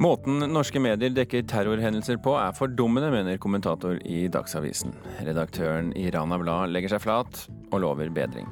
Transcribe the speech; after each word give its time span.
Måten 0.00 0.40
norske 0.48 0.80
medier 0.80 1.12
dekker 1.12 1.42
terrorhendelser 1.44 2.16
på 2.24 2.32
er 2.40 2.54
fordummende, 2.56 3.10
mener 3.12 3.36
kommentator 3.36 3.98
i 4.08 4.22
Dagsavisen. 4.32 4.94
Redaktøren 5.26 5.90
i 5.92 6.06
Rana 6.14 6.38
Blad 6.40 6.72
legger 6.72 6.94
seg 6.94 7.02
flat 7.04 7.42
og 7.68 7.82
lover 7.84 8.08
bedring. 8.08 8.48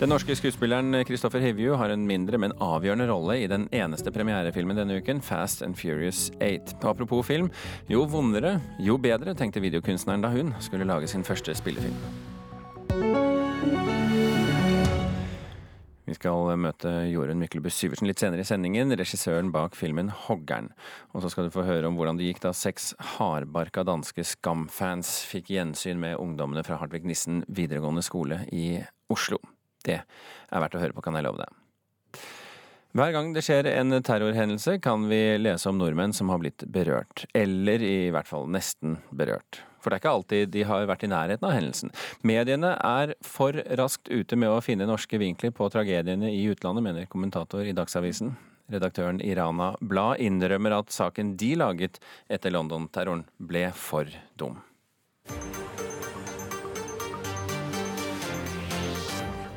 Den 0.00 0.08
norske 0.08 0.32
skuespilleren 0.38 0.96
Christopher 1.04 1.44
Hivju 1.44 1.76
har 1.76 1.92
en 1.92 2.06
mindre, 2.08 2.40
men 2.40 2.56
avgjørende 2.64 3.10
rolle 3.10 3.36
i 3.42 3.50
den 3.50 3.66
eneste 3.76 4.08
premierefilmen 4.14 4.80
denne 4.80 4.96
uken, 5.04 5.20
Fast 5.20 5.60
and 5.66 5.76
Furious 5.76 6.30
8. 6.40 6.78
Apropos 6.80 7.26
film, 7.28 7.50
jo 7.92 8.06
vondere, 8.08 8.56
jo 8.80 8.96
bedre, 8.96 9.36
tenkte 9.36 9.60
videokunstneren 9.60 10.24
da 10.24 10.32
hun 10.32 10.56
skulle 10.64 10.88
lage 10.88 11.12
sin 11.12 11.28
første 11.28 11.52
spillefilm. 11.60 12.00
Vi 16.04 16.12
skal 16.18 16.50
møte 16.60 16.90
Jorunn 17.08 17.40
Myklebust 17.40 17.80
Syversen 17.80 18.04
litt 18.10 18.20
senere 18.20 18.44
i 18.44 18.48
sendingen, 18.48 18.92
regissøren 18.92 19.48
bak 19.54 19.72
filmen 19.78 20.10
'Hoggern'. 20.12 20.68
Og 21.14 21.24
så 21.24 21.30
skal 21.32 21.48
du 21.48 21.54
få 21.54 21.64
høre 21.64 21.88
om 21.88 21.96
hvordan 21.96 22.20
det 22.20 22.28
gikk 22.28 22.42
da 22.44 22.52
seks 22.52 22.92
hardbarka 23.16 23.86
danske 23.88 24.20
Skam-fans 24.20 25.22
fikk 25.24 25.48
gjensyn 25.56 25.96
med 25.96 26.20
ungdommene 26.20 26.64
fra 26.66 26.76
Hartvig 26.76 27.08
Nissen 27.08 27.40
videregående 27.48 28.04
skole 28.04 28.44
i 28.52 28.84
Oslo. 29.08 29.40
Det 29.80 30.02
er 30.04 30.60
verdt 30.60 30.76
å 30.76 30.84
høre 30.84 30.92
på, 30.92 31.00
kan 31.00 31.16
jeg 31.16 31.24
love 31.24 31.40
deg. 31.40 31.63
Hver 32.94 33.10
gang 33.10 33.32
det 33.34 33.42
skjer 33.42 33.66
en 33.72 33.90
terrorhendelse, 34.06 34.76
kan 34.78 35.08
vi 35.10 35.34
lese 35.40 35.66
om 35.66 35.80
nordmenn 35.80 36.12
som 36.14 36.28
har 36.30 36.38
blitt 36.38 36.62
berørt. 36.70 37.24
Eller 37.34 37.82
i 37.82 38.10
hvert 38.14 38.28
fall 38.30 38.46
nesten 38.46 39.00
berørt. 39.10 39.64
For 39.82 39.90
det 39.90 39.96
er 39.96 40.02
ikke 40.04 40.12
alltid 40.12 40.52
de 40.54 40.62
har 40.68 40.86
vært 40.86 41.02
i 41.02 41.10
nærheten 41.10 41.48
av 41.48 41.56
hendelsen. 41.56 41.90
Mediene 42.22 42.76
er 42.78 43.16
for 43.26 43.58
raskt 43.80 44.06
ute 44.14 44.38
med 44.38 44.54
å 44.54 44.62
finne 44.62 44.86
norske 44.86 45.18
vinkler 45.18 45.50
på 45.50 45.66
tragediene 45.74 46.30
i 46.30 46.46
utlandet, 46.54 46.86
mener 46.86 47.10
kommentator 47.10 47.66
i 47.66 47.74
Dagsavisen. 47.74 48.36
Redaktøren 48.70 49.18
i 49.26 49.34
Rana 49.34 49.72
Blad 49.82 50.22
innrømmer 50.22 50.78
at 50.78 50.94
saken 50.94 51.34
de 51.34 51.50
laget 51.58 51.98
etter 52.30 52.54
London-terroren, 52.54 53.26
ble 53.42 53.72
for 53.74 54.06
dum. 54.38 54.62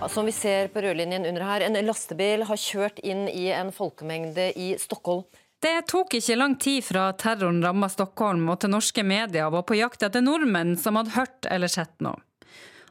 Som 0.05 0.25
vi 0.25 0.31
ser 0.31 0.67
på 0.67 0.81
rødlinjen 0.81 1.25
under 1.25 1.41
her, 1.41 1.61
en 1.65 1.75
lastebil 1.85 2.45
har 2.45 2.59
kjørt 2.61 2.99
inn 3.03 3.25
i 3.27 3.49
en 3.51 3.73
folkemengde 3.73 4.51
i 4.55 4.69
Stockholm. 4.79 5.25
Det 5.61 5.87
tok 5.89 6.13
ikke 6.19 6.37
lang 6.37 6.55
tid 6.61 6.85
fra 6.85 7.09
terroren 7.17 7.63
ramma 7.65 7.89
Stockholm 7.89 8.45
og 8.53 8.59
til 8.61 8.71
norske 8.71 9.03
medier 9.03 9.49
var 9.51 9.65
på 9.65 9.77
jakt 9.79 10.05
etter 10.05 10.21
nordmenn 10.21 10.75
som 10.77 10.99
hadde 10.99 11.15
hørt 11.17 11.49
eller 11.49 11.71
sett 11.71 11.95
noe. 12.05 12.21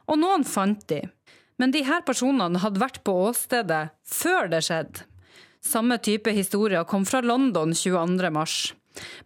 Og 0.07 0.19
noen 0.19 0.43
fant 0.47 0.83
de. 0.91 1.01
Men 1.57 1.71
de 1.73 1.85
her 1.87 2.03
personene 2.05 2.59
hadde 2.61 2.83
vært 2.83 3.01
på 3.07 3.15
åstedet 3.29 3.87
før 4.05 4.51
det 4.51 4.61
skjedde. 4.67 5.07
Samme 5.63 5.97
type 6.03 6.31
historier 6.31 6.85
kom 6.87 7.07
fra 7.07 7.23
London 7.23 7.73
22.3. 7.73 8.75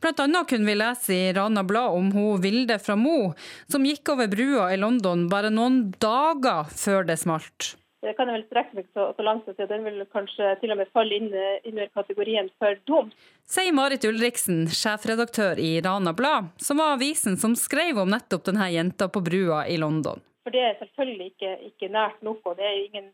Blant 0.01 0.23
annet 0.23 0.49
kunne 0.49 0.69
vi 0.69 0.77
lese 0.77 1.17
i 1.17 1.33
Rana 1.35 1.63
Blad 1.67 1.97
om 1.97 2.09
hun 2.15 2.41
Vilde 2.43 2.79
fra 2.81 2.97
Mo, 2.99 3.33
som 3.71 3.85
gikk 3.87 4.13
over 4.13 4.31
brua 4.31 4.71
i 4.73 4.79
London 4.79 5.27
bare 5.31 5.53
noen 5.53 5.87
dager 6.01 6.71
før 6.71 7.07
det 7.07 7.19
smalt. 7.21 7.75
Det 8.01 8.15
kan 8.17 8.31
jeg 8.31 8.39
vel 8.39 8.45
strekke 8.47 8.77
meg 8.79 8.87
så, 8.97 9.11
så 9.13 9.23
langt 9.25 9.49
at 9.51 9.59
den 9.69 9.83
vil 9.85 10.01
kanskje 10.09 10.55
til 10.57 10.73
og 10.73 10.79
med 10.79 10.89
falle 10.89 11.19
inn 11.19 11.27
under 11.29 11.89
kategorien 11.93 12.49
for 12.57 12.79
dum. 12.89 13.11
Sier 13.45 13.75
Marit 13.77 14.07
Ulriksen, 14.09 14.63
sjefredaktør 14.73 15.61
i 15.61 15.75
Rana 15.85 16.13
Blad, 16.17 16.49
som 16.57 16.81
var 16.81 16.95
avisen 16.95 17.37
som 17.37 17.53
skrev 17.53 18.01
om 18.01 18.09
nettopp 18.09 18.47
denne 18.49 18.71
jenta 18.73 19.05
på 19.05 19.21
brua 19.21 19.67
i 19.69 19.77
London. 19.77 20.23
For 20.41 20.53
Det 20.55 20.63
er 20.65 20.79
selvfølgelig 20.79 21.27
ikke, 21.35 21.51
ikke 21.69 21.91
nært 21.93 22.23
nok, 22.25 22.41
og 22.49 22.57
det 22.57 22.65
er 22.65 22.79
ingen, 22.81 23.11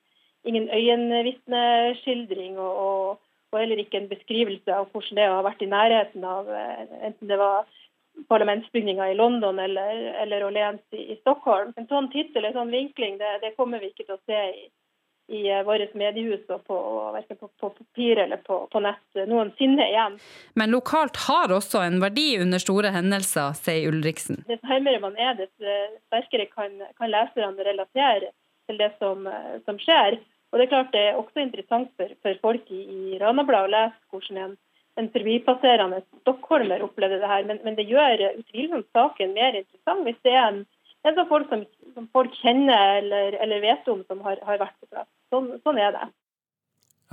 ingen 0.47 0.69
øyenvitneskildring. 0.71 2.55
Og, 2.55 2.83
og, 2.87 3.23
og, 3.51 3.59
heller 3.59 3.79
ikke 3.81 4.01
en 4.01 4.09
beskrivelse 4.11 4.73
av 4.73 4.89
hvordan 4.91 5.19
det 5.19 5.27
har 5.31 5.45
vært 5.45 5.61
i 5.63 5.71
nærheten 5.71 6.25
av 6.27 6.49
eh, 6.51 6.87
enten 7.09 7.31
det 7.31 7.37
var 7.39 7.67
parlamentsbygninga 8.27 9.11
i 9.11 9.15
London 9.15 9.59
eller, 9.59 10.01
eller 10.23 10.43
Orleans 10.43 10.81
i, 10.91 11.13
i 11.13 11.15
Stockholm. 11.21 11.73
En 11.75 11.87
sånn 11.87 12.09
tittel, 12.11 12.45
en 12.45 12.57
sånn 12.57 12.73
vinkling, 12.73 13.17
det, 13.21 13.37
det 13.43 13.53
kommer 13.55 13.81
vi 13.81 13.91
ikke 13.91 14.07
til 14.07 14.17
å 14.17 14.23
se 14.25 14.41
i, 14.49 14.63
i 15.37 15.43
eh, 15.51 15.63
vårt 15.67 15.93
mediehus 15.99 16.43
og 16.53 16.63
på, 16.67 16.77
verken 17.15 17.39
på, 17.39 17.49
på 17.61 17.69
papir 17.77 18.23
eller 18.23 18.41
på, 18.43 18.59
på, 18.71 18.81
nett 18.83 19.21
noensinne 19.29 19.85
igjen. 19.91 20.17
Men 20.59 20.73
lokalt 20.73 21.19
har 21.27 21.53
også 21.53 21.83
en 21.85 22.01
verdi 22.03 22.29
under 22.41 22.63
store 22.63 22.93
hendelser, 22.95 23.53
sier 23.59 23.91
Ulriksen. 23.91 24.41
Dess 24.49 24.63
nærmere 24.65 25.03
man 25.03 25.19
er, 25.19 25.37
dess 25.39 25.53
eh, 25.61 25.99
sterkere 26.09 26.49
kan, 26.51 26.81
kan 26.99 27.13
leserne 27.13 27.69
relatere 27.69 28.33
til 28.67 28.81
det 28.81 28.91
som, 28.99 29.23
som, 29.63 29.77
skjer. 29.79 30.17
Og 30.57 30.63
Det 30.63 30.65
er 30.65 30.73
klart 30.73 30.95
det 30.95 31.03
er 31.05 31.19
også 31.19 31.43
interessant 31.43 31.91
for, 31.99 32.13
for 32.25 32.39
folk 32.41 32.71
i, 32.73 32.79
i 32.81 33.19
Ranabladet 33.21 33.69
å 33.69 33.73
lese 33.75 33.99
hvordan 34.09 34.39
en, 34.41 34.55
en 34.97 35.09
forbipasserende 35.13 35.99
stockholmer 36.23 36.81
opplevde 36.81 37.19
det 37.21 37.29
her, 37.29 37.45
men, 37.45 37.61
men 37.61 37.77
det 37.77 37.85
gjør 37.85 38.23
utvilsomt 38.31 38.89
saken 38.97 39.35
mer 39.37 39.59
interessant 39.59 40.01
hvis 40.07 40.17
det 40.25 40.33
er 40.33 40.47
en 40.47 40.63
en 41.07 41.15
sånn 41.15 41.27
folk 41.29 41.51
som, 41.51 41.65
som, 41.95 42.07
folk 42.11 42.33
kjenner 42.41 43.01
eller, 43.01 43.37
eller, 43.43 43.61
vet 43.63 43.91
om 43.91 44.01
som 44.09 44.23
har, 44.25 44.41
har 44.43 44.57
vært 44.59 44.75
på 44.81 44.89
plass. 44.89 45.07
Sånn, 45.31 45.51
sånn 45.63 45.79
er 45.79 45.93
det. 45.95 46.07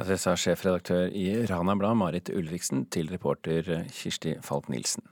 Det 0.09 0.16
sa 0.19 0.32
sjefredaktør 0.34 1.12
i 1.15 1.28
Rana 1.47 1.76
Blad, 1.78 1.94
Marit 2.00 2.32
Ulriksen, 2.34 2.82
til 2.91 3.12
reporter 3.12 3.69
Kirsti 3.94 4.34
Falk-Nielsen. 4.43 5.06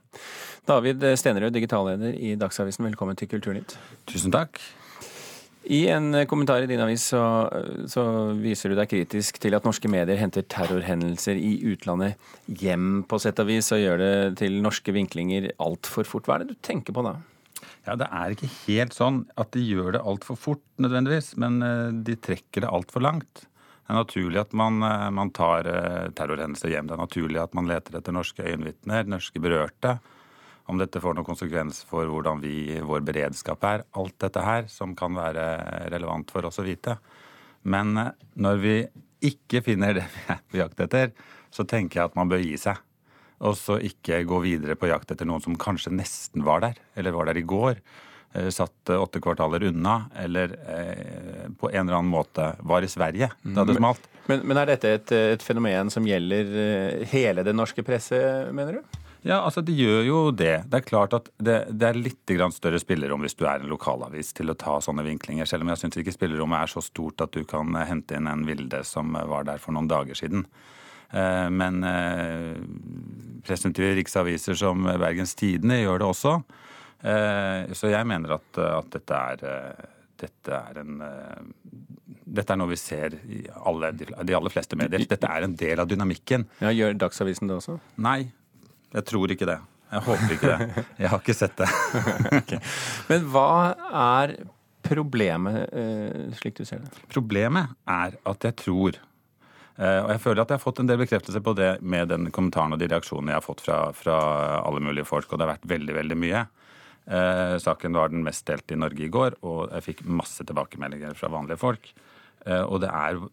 David 0.67 1.05
Stenerød, 1.21 1.55
digitalleder 1.55 2.17
i 2.17 2.33
Dagsavisen, 2.39 2.89
velkommen 2.89 3.15
til 3.19 3.31
Kulturnytt. 3.31 3.77
Tusen 4.11 4.35
takk. 4.35 4.59
I 5.63 5.85
en 5.93 6.11
kommentar 6.27 6.65
i 6.65 6.67
din 6.67 6.81
avis 6.83 7.05
så, 7.13 7.21
så, 7.87 8.03
viser 8.35 8.73
du 8.73 8.75
deg 8.75 8.89
kritisk 8.91 9.37
til 9.39 9.55
at 9.55 9.63
norske 9.63 9.87
medier 9.87 10.19
henter 10.19 10.43
terrorhendelser 10.51 11.39
i 11.39 11.53
utlandet 11.71 12.19
hjem, 12.47 13.05
på 13.07 13.19
sett 13.23 13.39
og 13.39 13.47
vis, 13.47 13.71
og 13.71 13.79
gjør 13.79 14.01
det 14.01 14.15
til 14.41 14.59
norske 14.63 14.95
vinklinger 14.95 15.53
altfor 15.63 16.07
fort. 16.09 16.27
Hva 16.27 16.35
er 16.35 16.43
det 16.43 16.57
du 16.57 16.59
tenker 16.67 16.95
på 16.95 17.05
da? 17.07 17.15
Ja, 17.87 17.95
Det 17.99 18.07
er 18.11 18.35
ikke 18.35 18.51
helt 18.65 18.95
sånn 18.95 19.23
at 19.39 19.51
de 19.55 19.63
gjør 19.63 19.95
det 19.95 20.03
altfor 20.07 20.39
fort, 20.39 20.63
nødvendigvis, 20.83 21.33
men 21.39 21.59
eh, 21.63 21.89
de 22.07 22.15
trekker 22.15 22.63
det 22.63 22.71
altfor 22.71 23.03
langt. 23.03 23.45
Det 23.83 23.91
er 23.91 23.99
naturlig 23.99 24.39
at 24.39 24.53
man, 24.55 24.79
eh, 24.87 25.09
man 25.11 25.31
tar 25.35 25.67
eh, 25.67 26.11
terrorhendelser 26.15 26.71
hjem. 26.71 26.87
Det 26.87 26.95
er 26.95 27.03
naturlig 27.03 27.41
at 27.43 27.55
man 27.57 27.67
leter 27.71 27.99
etter 27.99 28.15
norske 28.15 28.45
øyenvitner, 28.45 29.07
norske 29.11 29.43
berørte. 29.43 29.97
Om 30.69 30.79
dette 30.79 31.01
får 31.03 31.17
noen 31.17 31.27
konsekvens 31.27 31.81
for 31.89 32.07
hvordan 32.07 32.39
vi, 32.43 32.79
vår 32.79 33.03
beredskap 33.03 33.65
er. 33.67 33.83
Alt 33.99 34.15
dette 34.23 34.43
her 34.45 34.69
som 34.71 34.95
kan 34.95 35.15
være 35.17 35.47
relevant 35.91 36.31
for 36.31 36.47
oss 36.47 36.61
å 36.61 36.67
vite. 36.67 36.95
Men 37.67 37.95
når 38.39 38.63
vi 38.63 38.77
ikke 39.23 39.63
finner 39.65 39.99
det 39.99 40.07
vi 40.15 40.25
er 40.31 40.41
på 40.47 40.59
jakt 40.61 40.83
etter, 40.87 41.13
så 41.53 41.67
tenker 41.67 41.99
jeg 41.99 42.11
at 42.11 42.17
man 42.19 42.31
bør 42.31 42.43
gi 42.43 42.55
seg 42.59 42.79
og 43.43 43.57
så 43.59 43.77
ikke 43.83 44.23
gå 44.27 44.39
videre 44.43 44.77
på 44.79 44.87
jakt 44.91 45.11
etter 45.11 45.27
noen 45.27 45.43
som 45.43 45.59
kanskje 45.59 45.93
nesten 45.95 46.45
var 46.47 46.63
der, 46.63 46.79
eller 46.95 47.15
var 47.15 47.27
der 47.29 47.39
i 47.39 47.45
går. 47.47 47.81
Eh, 48.33 48.49
satt 48.53 48.89
åtte 48.89 49.21
kvartaler 49.23 49.67
unna, 49.69 50.05
eller 50.19 50.55
eh, 50.63 51.49
på 51.59 51.69
en 51.69 51.83
eller 51.83 51.99
annen 51.99 52.11
måte 52.13 52.53
var 52.63 52.85
i 52.85 52.91
Sverige 52.91 53.29
da 53.43 53.65
det 53.67 53.77
smalt. 53.77 54.07
Men, 54.31 54.45
men 54.47 54.61
er 54.61 54.71
dette 54.71 54.93
et, 54.95 55.11
et, 55.35 55.43
fenomen 55.43 55.91
som 55.91 56.07
gjelder 56.07 56.53
eh, 56.63 57.07
hele 57.11 57.43
det 57.43 57.55
norske 57.55 57.83
presset, 57.85 58.53
mener 58.55 58.79
du? 58.79 59.01
Ja, 59.23 59.39
altså 59.39 59.63
det 59.63 59.75
gjør 59.77 60.01
jo 60.03 60.17
det. 60.35 60.65
Det 60.67 60.79
er 60.81 60.85
klart 60.85 61.13
at 61.15 61.29
det, 61.39 61.55
det 61.71 61.87
er 61.87 61.99
litt 61.99 62.33
større 62.51 62.79
spillerom 62.81 63.23
hvis 63.23 63.37
du 63.39 63.45
er 63.47 63.61
en 63.63 63.71
lokalavis 63.71 64.33
til 64.35 64.51
å 64.51 64.57
ta 64.59 64.79
sånne 64.83 65.05
vinklinger, 65.07 65.47
selv 65.47 65.63
om 65.63 65.71
jeg 65.71 65.79
syns 65.83 65.99
ikke 66.01 66.15
spillerommet 66.15 66.59
er 66.59 66.73
så 66.73 66.83
stort 66.83 67.23
at 67.23 67.31
du 67.31 67.45
kan 67.47 67.71
hente 67.87 68.19
inn 68.19 68.27
en 68.27 68.43
Vilde 68.47 68.83
som 68.83 69.15
var 69.15 69.47
der 69.47 69.63
for 69.63 69.75
noen 69.75 69.87
dager 69.87 70.19
siden. 70.19 70.43
Eh, 71.15 71.47
men 71.55 71.79
presentive 73.47 73.95
riksaviser 74.01 74.59
som 74.59 74.83
Bergens 74.83 75.35
Tidende 75.39 75.79
gjør 75.79 76.03
det 76.03 76.11
også. 76.11 76.35
Eh, 77.03 77.73
så 77.79 77.95
jeg 77.95 78.11
mener 78.11 78.35
at, 78.41 78.59
at 78.59 78.91
dette 78.97 79.25
er 79.31 79.89
dette 80.23 80.55
er, 80.55 80.77
en, 80.79 81.01
dette 82.07 82.53
er 82.53 82.59
noe 82.59 82.71
vi 82.71 82.77
ser 82.79 83.17
i 83.27 83.41
alle, 83.67 83.89
de 83.97 84.35
aller 84.37 84.53
fleste 84.53 84.77
medier. 84.79 85.03
Dette 85.09 85.27
er 85.27 85.47
en 85.47 85.55
del 85.59 85.81
av 85.83 85.89
dynamikken. 85.89 86.45
Ja, 86.63 86.71
Gjør 86.71 86.95
Dagsavisen 87.01 87.49
det 87.49 87.57
også? 87.57 87.75
Nei, 88.03 88.29
jeg 88.93 89.07
tror 89.09 89.33
ikke 89.35 89.47
det. 89.49 89.59
Jeg 89.93 90.05
håper 90.07 90.35
ikke 90.35 90.51
det. 90.51 90.83
Jeg 91.03 91.11
har 91.11 91.21
ikke 91.21 91.37
sett 91.37 91.57
det. 91.59 91.69
okay. 92.39 92.59
Men 93.11 93.25
hva 93.33 93.47
er 94.03 94.37
problemet, 94.83 95.69
slik 96.39 96.57
du 96.57 96.65
ser 96.67 96.81
det? 96.83 97.03
Problemet 97.13 97.75
er 97.89 98.17
at 98.29 98.47
jeg 98.49 98.57
tror 98.63 98.97
Eh, 99.73 99.99
og 100.03 100.11
jeg 100.13 100.21
føler 100.21 100.43
at 100.43 100.51
jeg 100.51 100.59
har 100.59 100.63
fått 100.63 100.81
en 100.83 100.89
del 100.89 100.99
bekreftelse 101.01 101.41
på 101.41 101.55
det 101.57 101.71
med 101.81 102.11
den 102.11 102.29
kommentaren 102.33 102.75
og 102.75 102.81
de 102.81 102.89
reaksjonene 102.91 103.33
jeg 103.33 103.39
har 103.39 103.45
fått 103.45 103.63
fra, 103.65 103.77
fra 103.97 104.17
alle 104.59 104.83
mulige 104.85 105.07
folk, 105.09 105.31
og 105.31 105.39
det 105.39 105.47
har 105.47 105.55
vært 105.55 105.71
veldig, 105.71 105.95
veldig 105.97 106.17
mye. 106.21 106.43
Eh, 107.03 107.55
saken 107.61 107.97
var 107.97 108.13
den 108.13 108.25
mest 108.25 108.45
delte 108.47 108.77
i 108.77 108.79
Norge 108.79 109.07
i 109.07 109.11
går, 109.13 109.39
og 109.41 109.73
jeg 109.73 109.87
fikk 109.89 110.05
masse 110.21 110.45
tilbakemeldinger 110.45 111.17
fra 111.17 111.31
vanlige 111.33 111.61
folk. 111.63 111.89
Eh, 112.45 112.61
og 112.61 112.83
det 112.83 112.91
er, 112.93 113.23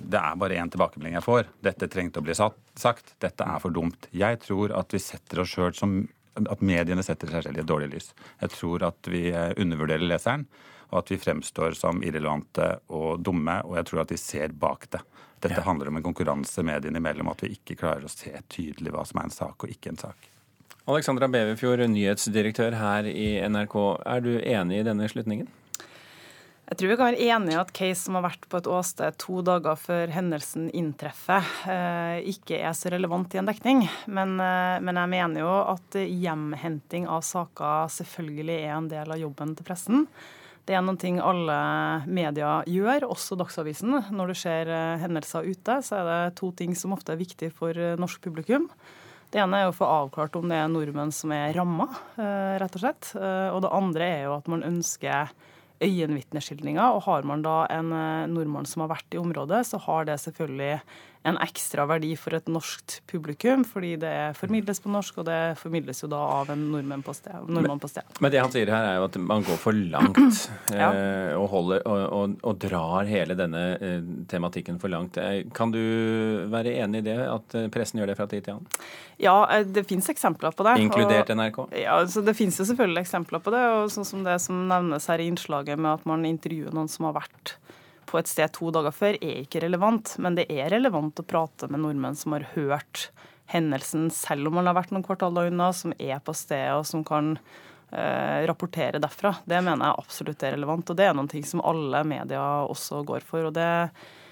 det 0.00 0.20
er 0.20 0.38
bare 0.38 0.58
én 0.60 0.70
tilbakemelding 0.72 1.18
jeg 1.18 1.26
får. 1.26 1.50
Dette 1.64 1.88
trengte 1.90 2.22
å 2.22 2.26
bli 2.26 2.36
sagt. 2.36 3.14
Dette 3.22 3.44
er 3.44 3.60
for 3.62 3.74
dumt. 3.74 4.08
Jeg 4.14 4.40
tror 4.44 4.74
at 4.78 4.94
vi 4.94 5.02
setter 5.02 5.42
oss 5.44 5.56
sjøl 5.56 5.74
som 5.76 6.00
At 6.38 6.60
mediene 6.62 7.02
setter 7.02 7.26
seg 7.26 7.42
selv 7.42 7.58
i 7.58 7.60
et 7.64 7.66
dårlig 7.66 7.88
lys. 7.90 8.12
Jeg 8.38 8.52
tror 8.52 8.84
at 8.86 9.08
vi 9.10 9.24
undervurderer 9.34 10.06
leseren 10.06 10.44
og 10.90 11.00
at 11.00 11.10
vi 11.10 11.18
fremstår 11.18 11.74
som 11.76 11.98
irrelevante 12.04 12.68
og 12.94 13.20
dumme. 13.20 13.58
Og 13.66 13.76
jeg 13.76 13.88
tror 13.88 14.02
at 14.04 14.12
de 14.12 14.18
ser 14.20 14.54
bak 14.54 14.86
det. 14.92 15.02
Dette 15.42 15.62
handler 15.62 15.90
om 15.90 15.98
en 15.98 16.06
konkurranse 16.06 16.62
mediene 16.66 16.98
imellom, 16.98 17.30
at 17.30 17.44
vi 17.44 17.52
ikke 17.54 17.76
klarer 17.78 18.06
å 18.06 18.10
se 18.10 18.32
tydelig 18.50 18.94
hva 18.94 19.04
som 19.06 19.20
er 19.20 19.28
en 19.28 19.34
sak 19.34 19.66
og 19.66 19.74
ikke 19.74 19.92
en 19.92 20.00
sak. 20.00 20.30
Alexandra 20.88 21.28
Beverfjord, 21.28 21.84
nyhetsdirektør 21.92 22.78
her 22.80 23.06
i 23.10 23.36
NRK. 23.44 23.76
Er 24.08 24.24
du 24.24 24.32
enig 24.40 24.80
i 24.80 24.86
denne 24.86 25.10
slutningen? 25.12 25.50
Jeg 26.68 26.76
tror 26.76 26.90
vi 26.90 26.96
kan 27.00 27.08
være 27.08 27.28
enige 27.32 27.54
i 27.54 27.56
at 27.56 27.70
case 27.72 28.02
som 28.02 28.18
har 28.18 28.26
vært 28.26 28.42
på 28.52 28.58
et 28.60 28.66
åsted 28.68 29.14
to 29.22 29.38
dager 29.40 29.78
før 29.80 30.10
hendelsen 30.12 30.66
inntreffer, 30.76 31.46
eh, 31.64 32.18
ikke 32.28 32.58
er 32.60 32.76
så 32.76 32.92
relevant 32.92 33.32
i 33.32 33.40
en 33.40 33.48
dekning. 33.48 33.86
Men, 34.04 34.34
eh, 34.36 34.76
men, 34.84 35.00
jeg 35.00 35.08
mener 35.08 35.40
jo 35.46 35.54
at 35.72 35.96
hjemhenting 35.96 37.08
av 37.08 37.24
saker 37.24 37.88
selvfølgelig 37.88 38.58
er 38.66 38.76
en 38.76 38.90
del 38.92 39.08
av 39.08 39.16
jobben 39.16 39.56
til 39.56 39.64
pressen. 39.64 40.06
Det 40.66 40.76
er 40.76 40.84
noen 40.84 41.00
ting 41.00 41.18
alle 41.24 42.04
medier 42.04 42.68
gjør, 42.68 43.08
også 43.08 43.40
Dagsavisen. 43.40 44.04
Når 44.12 44.26
det 44.28 44.36
skjer 44.36 44.68
eh, 44.68 45.00
hendelser 45.00 45.48
ute, 45.48 45.80
så 45.80 46.02
er 46.02 46.04
det 46.04 46.36
to 46.36 46.52
ting 46.52 46.76
som 46.76 46.92
ofte 46.92 47.16
er 47.16 47.24
viktig 47.24 47.48
for 47.50 47.72
norsk 47.72 48.20
publikum. 48.20 48.68
Det 49.32 49.40
ene 49.40 49.56
er 49.56 49.72
å 49.72 49.76
få 49.76 49.88
avklart 49.88 50.36
om 50.36 50.44
det 50.52 50.60
er 50.60 50.68
nordmenn 50.68 51.16
som 51.16 51.32
er 51.32 51.56
ramma, 51.56 51.88
rett 52.16 52.76
og 52.76 52.80
slett. 52.80 53.10
Og 53.12 53.60
det 53.60 53.72
andre 53.76 54.04
er 54.04 54.22
jo 54.24 54.36
at 54.38 54.48
man 54.48 54.64
ønsker 54.64 55.28
øyenvitneskildringer. 55.84 56.96
Og 56.96 57.04
har 57.06 57.26
man 57.28 57.44
da 57.46 57.62
en 57.74 57.92
eh, 57.92 58.26
nordmann 58.30 58.68
som 58.68 58.84
har 58.84 58.92
vært 58.94 59.14
i 59.14 59.20
området, 59.20 59.64
så 59.68 59.80
har 59.86 60.08
det 60.08 60.18
selvfølgelig 60.22 60.78
en 61.26 61.38
ekstra 61.42 61.84
verdi 61.88 62.12
for 62.18 62.36
et 62.38 62.46
norsk 62.50 62.98
publikum, 63.10 63.64
fordi 63.66 63.94
det 64.00 64.14
formidles 64.38 64.80
på 64.80 64.90
norsk, 64.92 65.18
og 65.20 65.26
det 65.28 65.38
formidles 65.60 66.02
jo 66.04 66.10
da 66.10 66.20
av 66.38 66.52
en 66.54 66.62
nordmann 66.72 67.02
på 67.04 67.14
sted. 67.16 67.34
Nordmann 67.48 67.82
på. 67.82 67.90
Men, 68.20 68.32
det 68.32 68.42
han 68.42 68.54
sier 68.54 68.70
her, 68.72 68.86
er 68.92 69.00
jo 69.00 69.08
at 69.08 69.18
man 69.22 69.44
går 69.46 69.58
for 69.60 69.76
langt 69.76 70.18
ja. 70.72 70.88
eh, 70.92 71.34
og, 71.34 71.48
holder, 71.52 71.82
og, 71.84 72.04
og, 72.06 72.38
og, 72.42 72.60
drar 72.62 73.08
hele 73.10 73.36
denne 73.38 73.64
eh, 73.76 73.98
tematikken 74.30 74.78
for 74.82 74.92
langt. 74.92 75.18
Eh, 75.20 75.42
kan 75.54 75.74
du 75.74 75.82
være 76.52 76.78
enig 76.84 77.02
i 77.02 77.08
det, 77.10 77.18
at 77.26 77.58
pressen 77.74 78.00
gjør 78.00 78.12
det 78.12 78.18
fra 78.20 78.28
tid 78.30 78.46
til 78.46 78.56
annen? 78.56 78.82
Ja, 79.18 79.34
det 79.66 79.82
finnes 79.90 80.06
eksempler 80.12 80.54
på 80.54 80.66
det. 80.66 80.76
Inkludert 80.84 81.32
NRK? 81.34 81.64
Ja, 81.82 81.98
så 82.06 82.22
Det 82.22 82.36
finnes 82.38 82.58
jo 82.60 82.68
selvfølgelig 82.68 83.02
eksempler 83.02 83.42
på 83.42 83.50
det. 83.54 83.64
og 83.74 83.90
sånn 83.90 84.06
som 84.06 84.22
det 84.26 84.38
som 84.44 84.68
nevnes 84.70 85.10
her 85.10 85.18
i 85.18 85.26
innslaget 85.32 85.80
med 85.80 85.98
at 85.98 86.06
man 86.06 86.22
intervjuer 86.28 86.74
noen 86.74 86.90
som 86.92 87.08
har 87.10 87.18
vært 87.18 87.56
på 88.08 88.18
et 88.20 88.30
sted 88.30 88.50
to 88.56 88.72
dager 88.74 88.94
før, 88.94 89.18
er 89.20 89.42
ikke 89.42 89.62
relevant. 89.64 90.16
Men 90.22 90.38
det 90.38 90.48
er 90.52 90.70
relevant 90.72 91.20
å 91.20 91.26
prate 91.28 91.68
med 91.70 91.84
nordmenn 91.84 92.18
som 92.18 92.36
har 92.36 92.46
hørt 92.54 93.08
hendelsen, 93.52 94.10
selv 94.12 94.48
om 94.48 94.58
man 94.58 94.68
har 94.68 94.76
vært 94.76 94.92
noen 94.92 95.06
kvartaler 95.06 95.48
unna, 95.52 95.72
som 95.72 95.94
er 95.96 96.20
på 96.24 96.34
stedet 96.36 96.76
og 96.76 96.84
som 96.88 97.04
kan 97.06 97.34
eh, 97.36 98.44
rapportere 98.48 99.00
derfra. 99.00 99.38
Det 99.48 99.60
mener 99.64 99.88
jeg 99.88 100.04
absolutt 100.04 100.44
er 100.44 100.56
relevant, 100.58 100.92
og 100.92 100.98
det 100.98 101.08
er 101.08 101.16
noen 101.16 101.30
ting 101.32 101.46
som 101.48 101.64
alle 101.64 102.04
medier 102.08 102.68
også 102.68 103.02
går 103.08 103.24
for. 103.28 103.48
og 103.48 103.56
det 103.56 103.68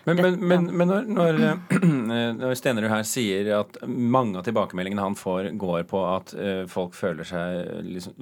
men, 0.07 0.21
men, 0.23 0.37
men, 0.39 0.67
men 0.71 0.87
når, 0.87 1.09
når, 1.11 1.39
når, 2.39 2.53
Stenerud 2.55 2.93
her 2.93 3.03
sier 3.09 3.49
at 3.57 3.81
mange 3.89 4.39
av 4.39 4.45
tilbakemeldingene 4.47 5.03
han 5.03 5.17
får, 5.19 5.49
går 5.59 5.89
på 5.91 6.03
at 6.07 6.31
uh, 6.39 6.63
folk 6.71 6.95
føler 6.95 7.27
seg 7.27 7.73
liksom, 7.89 8.15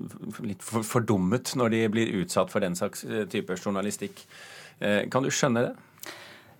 litt 0.49 0.65
fordummet 0.65 1.53
når 1.61 1.75
de 1.75 1.83
blir 1.93 2.15
utsatt 2.23 2.55
for 2.55 2.65
den 2.65 2.79
slags 2.79 3.05
uh, 3.05 3.27
type 3.29 3.59
journalistikk, 3.61 4.25
Eh, 4.25 4.64
kan 4.81 5.23
du 5.25 5.31
skjønne 5.33 5.69
det? 5.69 5.75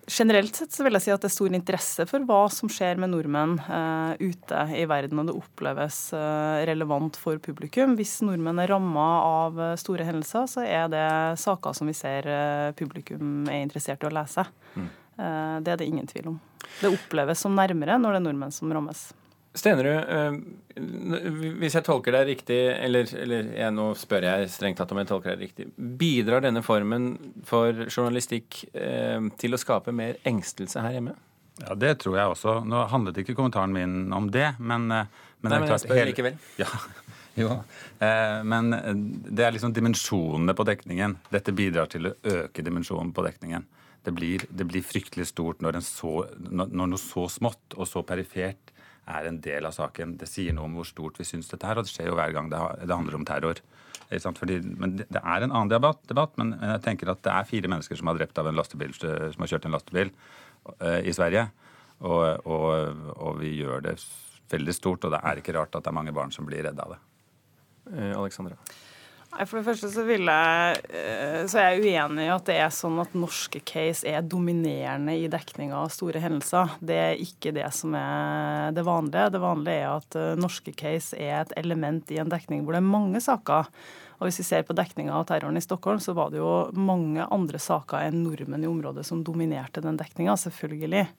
Generelt 0.07 0.53
sett 0.55 0.73
så 0.73 0.83
vil 0.85 0.93
jeg 0.93 1.01
si 1.07 1.11
at 1.15 1.23
det 1.23 1.31
er 1.31 1.33
stor 1.33 1.55
interesse 1.57 2.05
for 2.05 2.25
hva 2.29 2.43
som 2.53 2.69
skjer 2.69 2.99
med 3.01 3.09
nordmenn 3.09 3.55
uh, 3.65 4.13
ute 4.21 4.59
i 4.77 4.83
verden, 4.89 5.17
og 5.17 5.31
det 5.31 5.37
oppleves 5.39 5.97
uh, 6.13 6.61
relevant 6.69 7.17
for 7.17 7.41
publikum. 7.41 7.95
Hvis 7.97 8.19
nordmenn 8.25 8.61
er 8.61 8.69
ramma 8.69 9.07
av 9.25 9.63
store 9.81 10.05
hendelser, 10.05 10.45
så 10.51 10.65
er 10.67 10.91
det 10.93 11.07
saker 11.41 11.73
som 11.73 11.89
vi 11.89 11.97
ser 11.97 12.29
uh, 12.29 12.69
publikum 12.77 13.49
er 13.49 13.65
interessert 13.65 14.05
i 14.05 14.09
å 14.11 14.13
lese. 14.13 14.45
Mm. 14.75 14.89
det 15.63 15.71
er 15.71 15.77
det 15.79 15.85
ingen 15.87 16.07
tvil 16.11 16.33
om. 16.33 16.39
Det 16.81 16.89
oppleves 16.91 17.39
som 17.41 17.55
nærmere 17.55 17.95
når 17.97 18.17
det 18.17 18.19
er 18.19 18.25
nordmenn 18.27 18.53
som 18.53 18.73
rammes. 18.75 19.07
Stenerud, 19.55 20.09
eh, 20.11 20.35
hvis 21.61 21.77
jeg 21.77 21.85
tolker 21.87 22.15
deg 22.17 22.27
riktig, 22.27 22.57
eller, 22.75 23.07
eller 23.23 23.51
jeg, 23.55 23.71
nå 23.75 23.87
spør 23.95 24.27
jeg 24.27 24.49
strengt 24.51 24.81
tatt 24.81 24.91
om 24.91 24.99
jeg 24.99 25.09
tolker 25.11 25.31
deg 25.31 25.45
riktig, 25.45 25.67
bidrar 25.75 26.43
denne 26.43 26.63
formen 26.65 27.13
for 27.47 27.85
journalistikk 27.87 28.65
eh, 28.73 29.29
til 29.39 29.55
å 29.55 29.61
skape 29.61 29.95
mer 29.95 30.19
engstelse 30.27 30.83
her 30.83 30.97
hjemme? 30.97 31.15
Ja, 31.61 31.77
Det 31.79 31.93
tror 32.03 32.19
jeg 32.19 32.33
også. 32.33 32.57
Nå 32.67 32.83
handlet 32.91 33.21
ikke 33.23 33.37
kommentaren 33.37 33.71
min 33.71 34.11
om 34.15 34.27
det, 34.31 34.57
men, 34.59 34.89
eh, 34.91 35.07
men, 35.39 35.53
Nei, 35.53 35.61
men 35.61 35.71
jeg 35.71 35.85
spør 35.85 36.03
likevel. 36.11 36.39
Ja, 36.63 36.69
jo, 37.35 37.49
men 38.47 38.69
det 39.27 39.43
er 39.43 39.51
liksom 39.51 39.73
dimensjonene 39.75 40.53
på 40.55 40.63
dekningen. 40.67 41.17
Dette 41.33 41.51
bidrar 41.51 41.89
til 41.91 42.07
å 42.07 42.13
øke 42.31 42.63
dimensjonen 42.63 43.11
på 43.11 43.25
dekningen. 43.25 43.65
Det 44.07 44.13
blir, 44.15 44.45
det 44.47 44.67
blir 44.69 44.85
fryktelig 44.87 45.27
stort 45.33 45.59
når, 45.65 45.81
så, 45.83 46.13
når, 46.39 46.71
noe 46.71 47.01
så 47.01 47.25
smått 47.31 47.75
og 47.75 47.89
så 47.89 48.05
perifert 48.07 48.71
er 49.05 49.29
en 49.29 49.39
del 49.43 49.67
av 49.67 49.75
saken. 49.75 50.15
Det 50.19 50.27
sier 50.29 50.55
noe 50.55 50.69
om 50.69 50.77
hvor 50.79 50.87
stort 50.89 51.19
vi 51.21 51.27
syns 51.27 51.49
dette 51.51 51.67
er, 51.67 51.77
og 51.77 51.85
det 51.85 51.93
skjer 51.93 52.09
jo 52.09 52.17
hver 52.17 52.33
gang 52.35 52.49
det, 52.51 52.61
handler 52.89 53.19
om 53.19 53.25
terror. 53.27 53.61
Fordi, 54.05 54.59
men 54.77 54.97
Det 54.97 55.21
er 55.21 55.43
en 55.43 55.51
annen 55.51 55.71
debatt, 55.71 56.01
debatt, 56.09 56.35
men 56.37 56.53
jeg 56.59 56.81
tenker 56.85 57.09
at 57.09 57.23
det 57.25 57.31
er 57.33 57.47
fire 57.49 57.71
mennesker 57.71 57.97
som 57.97 58.11
har 58.11 58.19
drept 58.19 58.37
av 58.37 58.47
en 58.47 58.57
lastebil, 58.57 58.93
som 58.93 59.41
har 59.41 59.49
kjørt 59.49 59.65
en 59.65 59.77
lastebil 59.77 60.11
uh, 60.81 61.01
i 61.01 61.13
Sverige. 61.13 61.47
Og, 62.05 62.45
og, 62.45 63.01
og, 63.15 63.39
vi 63.39 63.55
gjør 63.61 63.81
det 63.87 63.95
veldig 64.51 64.75
stort, 64.75 65.07
og 65.07 65.15
det 65.15 65.21
er 65.23 65.41
ikke 65.41 65.55
rart 65.55 65.73
at 65.73 65.85
det 65.85 65.89
er 65.89 65.97
mange 65.97 66.13
barn 66.13 66.33
som 66.33 66.45
blir 66.45 66.65
redde 66.67 66.83
av 66.83 66.95
det. 66.95 67.01
Uh, 67.89 68.13
Alexandra? 68.19 68.59
For 69.35 69.59
det 69.59 69.65
første 69.67 69.89
så, 69.91 70.03
jeg, 70.07 70.77
eh, 70.95 71.41
så 71.51 71.59
er 71.59 71.73
jeg 71.75 71.81
uenig 71.83 72.23
i 72.23 72.31
at 72.31 72.45
det 72.47 72.55
er 72.55 72.71
sånn 72.71 73.01
at 73.03 73.17
norske 73.19 73.59
case 73.67 74.07
er 74.07 74.23
dominerende 74.23 75.11
i 75.19 75.27
dekninga 75.31 75.81
av 75.81 75.91
store 75.91 76.21
hendelser. 76.23 76.77
Det 76.79 76.95
er 77.09 77.19
ikke 77.19 77.51
det 77.55 77.67
som 77.75 77.97
er 77.99 78.71
det 78.75 78.85
vanlige. 78.87 79.33
Det 79.35 79.41
vanlige 79.43 79.81
er 79.81 79.91
at 79.91 80.17
eh, 80.21 80.39
norske 80.39 80.71
case 80.79 81.19
er 81.19 81.41
et 81.41 81.51
element 81.59 82.15
i 82.15 82.21
en 82.23 82.31
dekning 82.31 82.63
hvor 82.63 82.77
det 82.77 82.79
er 82.79 82.87
mange 82.87 83.21
saker. 83.23 83.67
Og 84.15 84.29
hvis 84.29 84.39
vi 84.39 84.47
ser 84.47 84.63
på 84.63 84.77
dekninga 84.77 85.17
av 85.17 85.27
terroren 85.27 85.59
i 85.59 85.65
Stockholm, 85.65 85.99
så 85.99 86.15
var 86.15 86.31
det 86.31 86.39
jo 86.39 86.53
mange 86.79 87.27
andre 87.27 87.59
saker 87.59 88.07
enn 88.07 88.23
nordmenn 88.23 88.63
i 88.63 88.71
området 88.71 89.03
som 89.03 89.25
dominerte 89.27 89.83
den 89.83 89.99
dekninga, 89.99 90.37
selvfølgelig. 90.39 91.09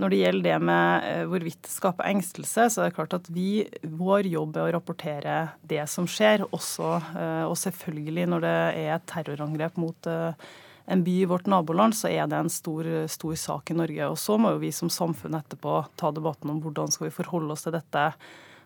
Når 0.00 0.12
det 0.12 0.20
gjelder 0.20 0.46
det 0.46 0.56
med 0.64 1.06
eh, 1.08 1.22
hvorvidt 1.28 1.60
det 1.66 1.72
skaper 1.72 2.08
engstelse, 2.08 2.68
så 2.72 2.82
er 2.82 2.90
det 2.90 2.96
klart 2.96 3.16
at 3.16 3.28
vi, 3.32 3.66
vår 3.82 4.28
jobb 4.30 4.56
er 4.56 4.68
å 4.68 4.74
rapportere 4.78 5.36
det 5.66 5.82
som 5.92 6.08
skjer, 6.08 6.46
også, 6.48 6.96
eh, 7.20 7.44
og 7.48 7.56
selvfølgelig 7.60 8.26
når 8.32 8.44
det 8.46 8.56
er 8.80 8.92
et 8.96 9.08
terrorangrep 9.10 9.80
mot 9.80 10.10
eh, 10.10 10.50
en 10.90 11.04
by 11.06 11.16
i 11.22 11.26
vårt 11.30 11.50
naboland, 11.50 11.94
så 11.94 12.10
er 12.10 12.30
det 12.30 12.38
en 12.38 12.50
stor, 12.50 12.86
stor 13.12 13.34
sak 13.38 13.70
i 13.70 13.76
Norge. 13.78 14.08
Og 14.10 14.18
så 14.18 14.38
må 14.40 14.54
jo 14.54 14.62
vi 14.62 14.72
som 14.74 14.90
samfunn 14.90 15.36
etterpå 15.38 15.76
ta 16.00 16.10
debatten 16.14 16.50
om 16.50 16.62
hvordan 16.64 16.90
skal 16.90 17.06
vi 17.06 17.14
forholde 17.14 17.54
oss 17.54 17.66
til 17.66 17.76
dette. 17.76 18.06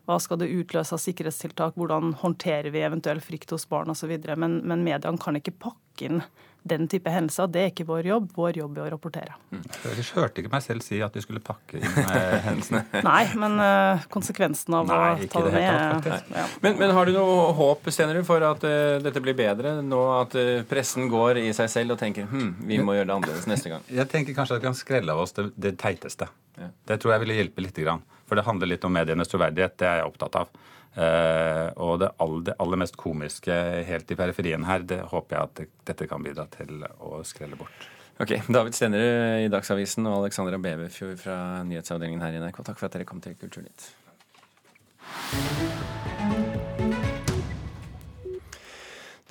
Hva 0.08 0.16
skal 0.20 0.40
det 0.40 0.52
utløse 0.52 0.94
av 0.96 1.02
sikkerhetstiltak, 1.02 1.76
hvordan 1.80 2.14
håndterer 2.22 2.72
vi 2.72 2.84
eventuell 2.84 3.20
frykt 3.24 3.52
hos 3.52 3.66
barn 3.68 3.92
osv. 3.92 4.14
Men, 4.40 4.58
men 4.64 4.86
mediene 4.86 5.20
kan 5.20 5.36
ikke 5.36 5.56
pakke 5.66 6.08
inn 6.08 6.24
den 6.64 6.88
type 6.88 7.12
hendelser. 7.12 7.48
Det 7.52 7.60
er 7.60 7.70
ikke 7.70 7.84
vår 7.88 8.06
jobb. 8.08 8.30
Vår 8.36 8.58
jobb 8.58 8.78
er 8.78 8.86
å 8.86 8.92
rapportere. 8.94 9.36
Mm. 9.52 9.62
Jeg 9.84 10.06
hørte 10.16 10.40
ikke 10.40 10.52
meg 10.54 10.64
selv 10.64 10.84
si 10.84 11.00
at 11.04 11.16
vi 11.16 11.22
skulle 11.24 11.42
pakke 11.44 11.80
inn 11.80 11.84
uh, 11.84 12.14
hendelsene. 12.46 12.82
Nei, 13.04 13.24
men 13.40 13.58
uh, 13.60 14.06
konsekvensen 14.12 14.76
av 14.78 14.88
Nei, 14.88 15.00
å 15.26 15.28
ta 15.32 15.44
det 15.44 15.52
med 15.52 16.08
ja. 16.08 16.46
men, 16.64 16.78
men, 16.80 16.94
har 16.96 17.08
du 17.08 17.14
noe 17.16 17.52
håp 17.58 17.90
Stenerud, 17.92 18.24
for 18.28 18.44
at 18.48 18.64
uh, 18.64 18.96
dette 19.04 19.22
blir 19.24 19.36
bedre, 19.38 19.76
nå 19.84 20.02
at 20.16 20.36
pressen 20.70 21.10
går 21.12 21.42
i 21.44 21.50
seg 21.56 21.68
selv 21.72 21.96
og 21.96 22.00
tenker 22.00 22.28
hm, 22.30 22.54
vi 22.64 22.80
må 22.80 22.96
gjøre 22.96 23.10
det 23.10 23.18
annerledes 23.18 23.48
neste 23.50 23.72
gang? 23.72 23.84
Jeg 23.92 24.08
tenker 24.12 24.36
kanskje 24.36 24.56
at 24.56 24.64
vi 24.64 24.68
kan 24.70 24.78
skrelle 24.78 25.12
av 25.12 25.24
oss 25.26 25.36
det, 25.36 25.50
det 25.60 25.76
teiteste. 25.80 26.30
Ja. 26.56 26.70
Det 26.88 27.00
tror 27.02 27.14
jeg 27.14 27.26
ville 27.26 27.42
hjelpe 27.42 27.64
litt. 27.64 27.80
For 28.24 28.38
det 28.38 28.46
handler 28.46 28.70
litt 28.70 28.84
om 28.86 28.94
medienes 28.94 29.28
troverdighet. 29.28 29.76
Det 29.80 29.88
er 29.90 30.00
jeg 30.00 30.08
opptatt 30.08 30.38
av. 30.40 30.52
Uh, 30.94 31.72
og 31.82 31.96
det 32.04 32.12
aller, 32.22 32.54
aller, 32.62 32.78
mest 32.78 32.94
komiske 33.00 33.54
helt 33.88 34.12
i 34.14 34.18
periferien 34.18 34.62
her, 34.68 34.84
det 34.86 35.00
håper 35.10 35.34
jeg 35.34 35.48
at 35.48 35.56
det, 35.58 35.66
dette 35.90 36.06
kan 36.06 36.22
bidra 36.22 36.46
til 36.52 36.84
å 37.02 37.18
skrelle 37.26 37.58
bort. 37.58 37.88
Ok, 38.22 38.36
David 38.46 38.76
Stenerud 38.78 39.42
i 39.42 39.50
Dagsavisen 39.50 40.06
og 40.06 40.20
Alexandra 40.20 40.60
Beverfjord 40.62 41.18
fra 41.18 41.38
nyhetsavdelingen 41.66 42.22
her 42.22 42.36
i 42.36 42.42
NRK, 42.44 42.62
takk 42.62 42.78
for 42.78 42.86
at 42.86 42.94
dere 42.94 43.08
kom 43.08 43.22
til 43.24 43.34
Kulturnytt. 43.40 43.90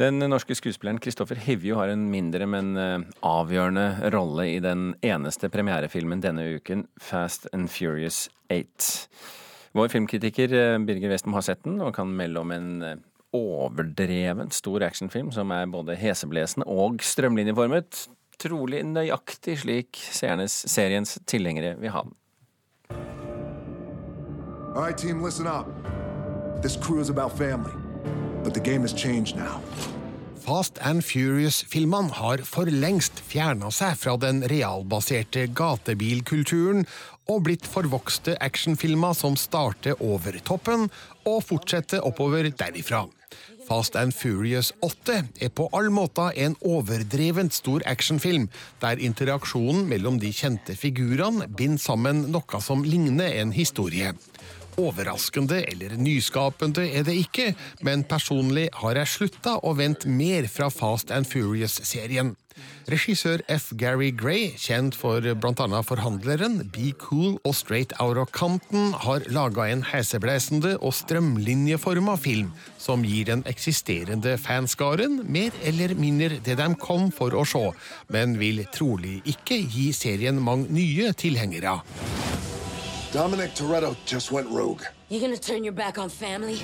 Den 0.01 0.17
norske 0.25 0.55
skuespilleren 0.58 1.00
Kristoffer 1.00 1.38
Hivju 1.38 1.77
har 1.77 1.93
en 1.93 2.08
mindre, 2.12 2.48
men 2.50 2.74
eh, 2.82 3.05
avgjørende 3.24 4.10
rolle 4.12 4.48
i 4.50 4.58
den 4.63 4.96
eneste 5.05 5.48
premierefilmen 5.53 6.24
denne 6.24 6.48
uken, 6.58 6.88
Fast 6.98 7.46
and 7.53 7.70
Furious 7.72 8.25
8. 8.50 9.42
Vår 9.74 9.88
filmkritiker 9.89 10.53
eh, 10.53 10.80
Birger 10.86 11.10
Westham 11.10 11.34
har 11.34 11.42
sett 11.42 11.63
den, 11.65 11.80
og 11.82 11.96
kan 11.96 12.12
melde 12.13 12.42
om 12.44 12.51
en 12.53 12.70
eh, 12.86 13.00
overdrevent 13.34 14.53
stor 14.53 14.84
actionfilm 14.86 15.32
som 15.34 15.51
er 15.51 15.65
både 15.65 15.98
heseblesende 15.98 16.68
og 16.70 17.01
strømlinjeformet. 17.01 18.06
Trolig 18.42 18.84
nøyaktig 18.86 19.58
slik 19.63 19.98
seernes, 20.13 20.63
seriens 20.70 21.18
tilhengere 21.30 21.74
vil 21.82 21.94
ha 21.94 22.03
den. 22.06 22.13
All 24.75 24.82
right, 24.82 24.98
team, 24.98 25.24
listen 25.24 25.48
up. 25.48 25.68
This 26.62 26.77
crew 26.77 27.00
is 27.00 27.10
about 27.10 27.38
family. 27.38 27.74
But 28.44 28.53
the 28.53 28.60
game 28.60 28.82
has 28.82 28.94
changed 28.94 29.36
now. 29.36 29.62
Fast 30.44 30.77
and 30.82 31.03
Furious-filmene 31.03 32.12
har 32.18 32.42
for 32.44 32.68
lengst 32.68 33.22
fjerna 33.24 33.70
seg 33.72 33.96
fra 33.96 34.18
den 34.20 34.42
realbaserte 34.51 35.46
gatebilkulturen 35.56 36.84
og 37.32 37.44
blitt 37.48 37.68
forvokste 37.70 38.36
actionfilmer 38.44 39.15
som 39.18 39.38
starter 39.39 40.00
over 40.03 40.38
toppen 40.46 40.89
og 41.30 41.44
fortsetter 41.48 42.03
oppover 42.03 42.50
derifra. 42.51 43.06
Fast 43.63 43.96
and 43.96 44.12
Furious 44.12 44.74
8 44.84 45.22
er 45.42 45.51
på 45.56 45.70
all 45.72 45.88
måte 45.94 46.25
en 46.36 46.58
overdrevent 46.68 47.56
stor 47.56 47.84
actionfilm, 47.88 48.50
der 48.82 49.00
interaksjonen 49.00 49.86
mellom 49.88 50.20
de 50.20 50.34
kjente 50.36 50.75
figurene 50.75 51.48
binder 51.48 51.80
sammen 51.80 52.25
noe 52.34 52.62
som 52.62 52.84
ligner 52.84 53.32
en 53.39 53.56
historie. 53.56 54.12
Overraskende 54.82 55.62
eller 55.70 55.98
nyskapende 55.98 56.86
er 56.89 57.06
det 57.08 57.18
ikke, 57.25 57.51
men 57.86 58.06
personlig 58.10 58.70
har 58.82 58.98
jeg 58.98 59.12
slutta 59.18 59.58
å 59.62 59.75
vente 59.77 60.10
mer 60.10 60.48
fra 60.51 60.70
Fast 60.74 61.12
and 61.13 61.30
Furious-serien. 61.30 62.34
Regissør 62.92 63.42
F. 63.50 63.72
Gary 63.80 64.12
Gray, 64.12 64.51
kjent 64.60 64.96
for 64.98 65.24
bl.a. 65.24 65.82
Forhandleren, 65.88 66.60
Be 66.74 66.92
Cool 67.00 67.38
og 67.48 67.56
Straight 67.56 67.96
Out 68.03 68.20
of 68.20 68.34
Compton, 68.36 68.92
har 69.06 69.25
laga 69.34 69.70
en 69.72 69.86
heseblesende 69.88 70.75
og 70.82 70.94
strømlinjeforma 70.98 72.18
film 72.20 72.51
som 72.82 73.06
gir 73.08 73.30
den 73.32 73.46
eksisterende 73.50 74.36
fanskaren 74.42 75.22
mer 75.25 75.56
eller 75.63 75.96
mindre 75.98 76.42
det 76.44 76.60
de 76.60 76.70
kom 76.82 77.10
for 77.15 77.34
å 77.34 77.46
se, 77.48 77.70
men 78.13 78.38
vil 78.42 78.65
trolig 78.75 79.22
ikke 79.34 79.63
gi 79.63 79.92
serien 79.96 80.42
mange 80.44 80.70
nye 80.74 81.13
tilhengere. 81.18 81.80
Dominic 83.13 83.51
Toretto 83.53 83.96
just 84.08 84.32
went 84.32 84.50
rogue. 84.50 84.82
You 85.10 85.22
gonna 85.22 85.38
turn 85.38 85.63
your 85.63 85.72
back 85.72 86.00
on 86.00 86.10
family? 86.10 86.60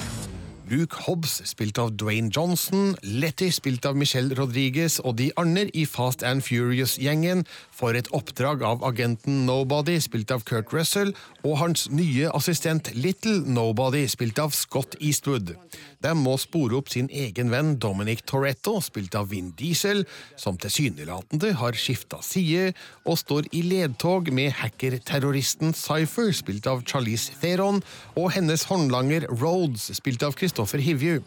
Luke 0.70 0.96
Hobbs, 1.08 1.42
spilt 1.50 1.80
av 1.82 1.96
Dwayne 1.98 2.30
Johnson, 2.30 2.92
Letty, 3.02 3.48
spilt 3.50 3.88
av 3.90 3.96
Michelle 3.98 4.36
Rodriguez, 4.38 5.00
og 5.02 5.16
de 5.18 5.32
andre 5.40 5.66
i 5.74 5.86
Fast 5.90 6.22
and 6.22 6.44
Furious-gjengen 6.46 7.42
får 7.74 7.98
et 7.98 8.10
oppdrag 8.14 8.62
av 8.68 8.84
agenten 8.86 9.48
Nobody, 9.48 9.96
spilt 10.04 10.30
av 10.36 10.44
Kurt 10.46 10.70
Russell, 10.76 11.16
og 11.42 11.58
hans 11.64 11.88
nye 11.90 12.30
assistent 12.38 12.92
Little 12.94 13.40
Nobody, 13.50 14.04
spilt 14.12 14.38
av 14.38 14.54
Scott 14.54 14.94
Eastwood. 15.00 15.56
De 16.04 16.12
må 16.16 16.36
spore 16.38 16.78
opp 16.78 16.92
sin 16.94 17.10
egen 17.10 17.50
venn 17.50 17.74
Dominic 17.82 18.22
Toretto, 18.30 18.78
spilt 18.84 19.18
av 19.18 19.32
Vin 19.34 19.50
Diesel, 19.58 20.06
som 20.38 20.60
tilsynelatende 20.62 21.56
har 21.58 21.74
skifta 21.74 22.22
side, 22.22 22.76
og 23.10 23.18
står 23.18 23.50
i 23.58 23.64
ledtog 23.66 24.30
med 24.36 24.54
hacker-terroristen 24.62 25.74
Cypher, 25.74 26.30
spilt 26.36 26.70
av 26.70 26.86
Charlize 26.86 27.34
Theron, 27.42 27.82
og 28.14 28.32
hennes 28.38 28.68
håndlanger 28.70 29.26
Rhodes, 29.34 29.90
spilt 29.98 30.22
av 30.24 30.38
Christopher 30.38 30.59
Hivju. 30.66 31.22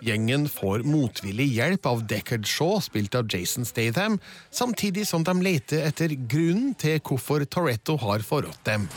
Gjengen 0.00 0.48
får 0.48 0.82
motvillig 0.86 1.46
hjelp 1.56 1.86
av 1.86 2.06
Deckard 2.06 2.46
Shaw, 2.46 2.80
spilt 2.80 3.14
av 3.14 3.26
Jason 3.34 3.64
Statham, 3.64 4.18
samtidig 4.50 5.06
som 5.08 5.24
de 5.24 5.42
leter 5.42 5.82
etter 5.88 6.14
grunnen 6.14 6.74
til 6.78 7.00
hvorfor 7.00 7.44
Toretto 7.44 7.96
har 7.96 8.22
forrådt 8.22 8.64
dem. 8.64 8.88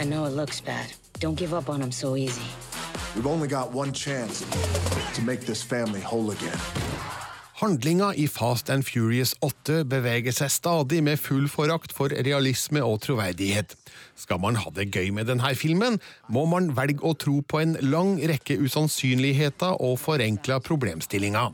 I 0.00 0.04
know 0.04 0.26
it 0.26 0.36
looks 0.36 0.60
bad. 0.60 0.92
Don't 1.20 1.36
give 1.36 1.56
up 1.56 1.68
on 1.68 1.82
him 1.82 1.92
so 1.92 2.16
easy. 2.16 2.44
We've 3.16 3.26
only 3.26 3.48
got 3.48 3.74
one 3.74 3.92
chance 3.92 4.44
to 5.14 5.22
make 5.22 5.40
this 5.40 5.62
family 5.62 6.00
whole 6.00 6.30
again. 6.30 6.89
Handlinga 7.60 8.14
i 8.16 8.24
Fast 8.24 8.70
and 8.72 8.86
Furious 8.88 9.34
8 9.44 9.82
beveger 9.84 10.32
seg 10.32 10.48
stadig 10.48 11.02
med 11.04 11.20
full 11.20 11.44
forakt 11.52 11.92
for 11.92 12.08
realisme 12.08 12.80
og 12.80 13.02
troverdighet. 13.04 13.74
Skal 14.16 14.40
man 14.40 14.56
ha 14.56 14.72
det 14.72 14.86
gøy 14.94 15.10
med 15.12 15.28
denne 15.28 15.50
filmen, 15.52 15.98
må 16.32 16.46
man 16.48 16.70
velge 16.78 17.04
å 17.04 17.12
tro 17.20 17.42
på 17.44 17.60
en 17.60 17.76
lang 17.84 18.14
rekke 18.30 18.56
usannsynligheter 18.64 19.76
og 19.76 19.98
forenkla 20.00 20.56
problemstillinger. 20.64 21.52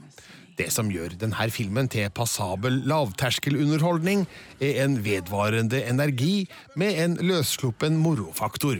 Det 0.54 0.70
som 0.70 0.94
gjør 0.94 1.18
denne 1.18 1.50
filmen 1.50 1.90
til 1.90 2.06
passabel 2.14 2.84
lavterskelunderholdning, 2.86 4.28
er 4.62 4.84
en 4.86 5.00
vedvarende 5.02 5.82
energi 5.90 6.46
med 6.78 7.02
en 7.02 7.18
løssluppen 7.18 7.98
morofaktor. 7.98 8.78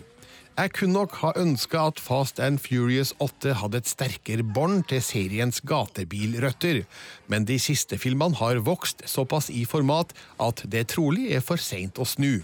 Jeg 0.57 0.71
kunne 0.73 0.97
nok 0.97 1.19
ha 1.21 1.35
ønska 1.37 1.83
at 1.91 1.99
Fast 2.01 2.39
and 2.41 2.63
Furious 2.65 3.11
8 3.21 3.59
hadde 3.61 3.77
et 3.83 3.91
sterkere 3.91 4.45
bånd 4.57 4.87
til 4.89 5.03
seriens 5.05 5.61
gatebilrøtter, 5.61 6.87
men 7.29 7.45
de 7.45 7.59
siste 7.61 7.99
filmene 8.01 8.39
har 8.41 8.63
vokst 8.65 9.05
såpass 9.05 9.51
i 9.53 9.67
format 9.69 10.15
at 10.41 10.65
det 10.73 10.87
trolig 10.95 11.29
er 11.37 11.45
for 11.45 11.61
seint 11.61 12.01
å 12.01 12.09
snu. 12.09 12.41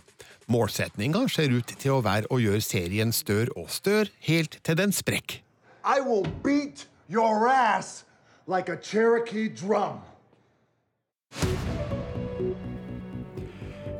Målsetninga 0.52 1.24
ser 1.32 1.56
ut 1.56 1.72
til 1.72 1.96
å 1.96 2.02
være 2.04 2.28
å 2.28 2.36
gjøre 2.42 2.60
serien 2.60 3.16
større 3.16 3.56
og 3.56 3.72
større, 3.72 4.12
helt 4.28 4.60
til 4.60 4.76
den 4.76 4.92
sprekker. 4.92 5.40
I 5.80 6.04
will 6.04 6.28
beat 6.44 6.84
your 7.08 7.48
ass 7.48 8.04
like 8.46 8.68
a 8.68 8.76
Cherokee 8.76 9.48
drum. 9.48 10.04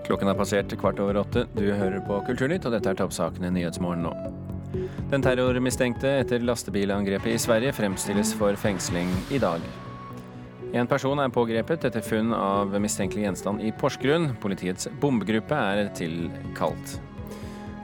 Klokken 0.06 0.30
er 0.30 0.38
passert 0.38 0.72
kvart 0.80 1.00
over 1.02 1.20
åtte. 1.22 1.44
Du 1.54 1.64
hører 1.68 2.00
på 2.06 2.18
Kulturnytt, 2.26 2.66
og 2.66 2.74
dette 2.74 2.90
er 2.90 2.98
toppsakene 2.98 3.50
i 3.50 3.54
Nyhetsmorgen 3.58 4.02
nå. 4.06 4.14
Den 5.12 5.22
terrormistenkte 5.22 6.08
etter 6.22 6.42
lastebilangrepet 6.46 7.34
i 7.34 7.40
Sverige 7.40 7.74
fremstilles 7.76 8.32
for 8.38 8.56
fengsling 8.58 9.10
i 9.30 9.40
dag. 9.42 9.62
En 10.72 10.88
person 10.88 11.20
er 11.20 11.28
pågrepet 11.28 11.84
etter 11.84 12.04
funn 12.04 12.32
av 12.32 12.72
mistenkelig 12.80 13.26
gjenstand 13.26 13.60
i 13.60 13.74
Porsgrunn. 13.76 14.30
Politiets 14.40 14.88
bombegruppe 15.02 15.58
er 15.76 15.92
tilkalt. 15.98 16.96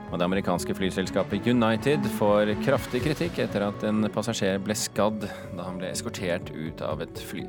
Og 0.09 0.17
det 0.17 0.25
amerikanske 0.25 0.73
flyselskapet 0.73 1.45
United 1.45 2.09
får 2.17 2.55
kraftig 2.65 3.03
kritikk 3.05 3.43
etter 3.45 3.67
at 3.69 3.85
en 3.85 4.09
passasjer 4.09 4.57
ble 4.65 4.73
skadd 4.73 5.21
da 5.29 5.67
han 5.67 5.77
ble 5.77 5.93
eskortert 5.93 6.49
ut 6.49 6.81
av 6.81 7.05
et 7.05 7.25
fly. 7.29 7.45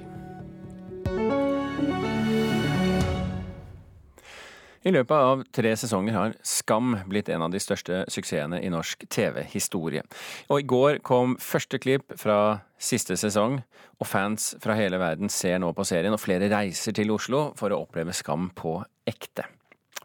I 4.81 4.93
løpet 4.95 5.13
av 5.13 5.43
tre 5.53 5.75
sesonger 5.77 6.15
har 6.17 6.35
Skam 6.47 6.95
blitt 7.11 7.29
en 7.29 7.43
av 7.45 7.53
de 7.53 7.61
største 7.61 7.99
suksessene 8.09 8.63
i 8.65 8.71
norsk 8.73 9.05
TV-historie. 9.13 10.01
Og 10.49 10.63
i 10.63 10.69
går 10.73 11.03
kom 11.05 11.35
første 11.37 11.77
klipp 11.83 12.15
fra 12.17 12.63
siste 12.81 13.19
sesong, 13.21 13.59
og 14.01 14.09
fans 14.09 14.55
fra 14.63 14.79
hele 14.79 14.97
verden 15.03 15.29
ser 15.29 15.61
nå 15.61 15.75
på 15.77 15.85
serien, 15.85 16.17
og 16.17 16.23
flere 16.23 16.49
reiser 16.49 16.97
til 16.97 17.13
Oslo 17.13 17.51
for 17.61 17.75
å 17.77 17.83
oppleve 17.85 18.17
Skam 18.17 18.49
på 18.57 18.79
ekte. 19.05 19.45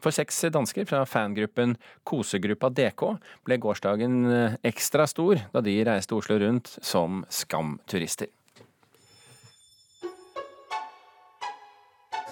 For 0.04 0.12
seks 0.12 0.44
dansker 0.52 0.84
fra 0.86 1.06
fangruppen 1.08 1.78
Kosegruppa 2.04 2.68
DK 2.76 3.14
ble 3.48 3.58
gårsdagen 3.64 4.26
ekstra 4.60 5.08
stor 5.08 5.40
da 5.56 5.64
de 5.64 5.80
reiste 5.88 6.20
Oslo 6.20 6.36
rundt 6.44 6.76
som 6.84 7.24
Skam-turister. 7.32 8.28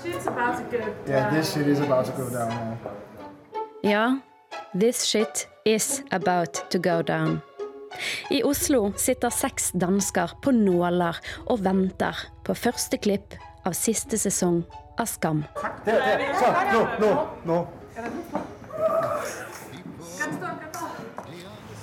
Yeah, 0.05 1.29
this 1.33 1.53
shit 1.53 1.67
is 1.67 1.79
about 1.79 2.05
to 2.05 2.11
go 2.11 2.29
down. 2.29 2.49
man. 2.49 2.77
Ja, 3.83 4.17
this 4.79 5.03
shit 5.05 5.47
is 5.65 6.03
about 6.11 6.53
to 6.69 6.79
go 6.79 7.01
down. 7.01 7.41
I 8.31 8.41
Oslo 8.43 8.91
sitter 8.97 9.29
seks 9.29 9.71
dansker 9.71 10.31
på 10.41 10.51
nåler 10.51 11.19
og 11.45 11.63
venter 11.63 12.17
på 12.43 12.53
første 12.53 12.97
klipp 12.97 13.35
av 13.65 13.73
siste 13.77 14.17
sesong 14.17 14.63
av 14.99 15.05
Skam. 15.05 15.43
Der, 15.85 15.99
der. 15.99 16.33
Så, 16.39 16.51
nå, 16.73 16.87
nå, 16.99 17.11
nå. 17.45 17.67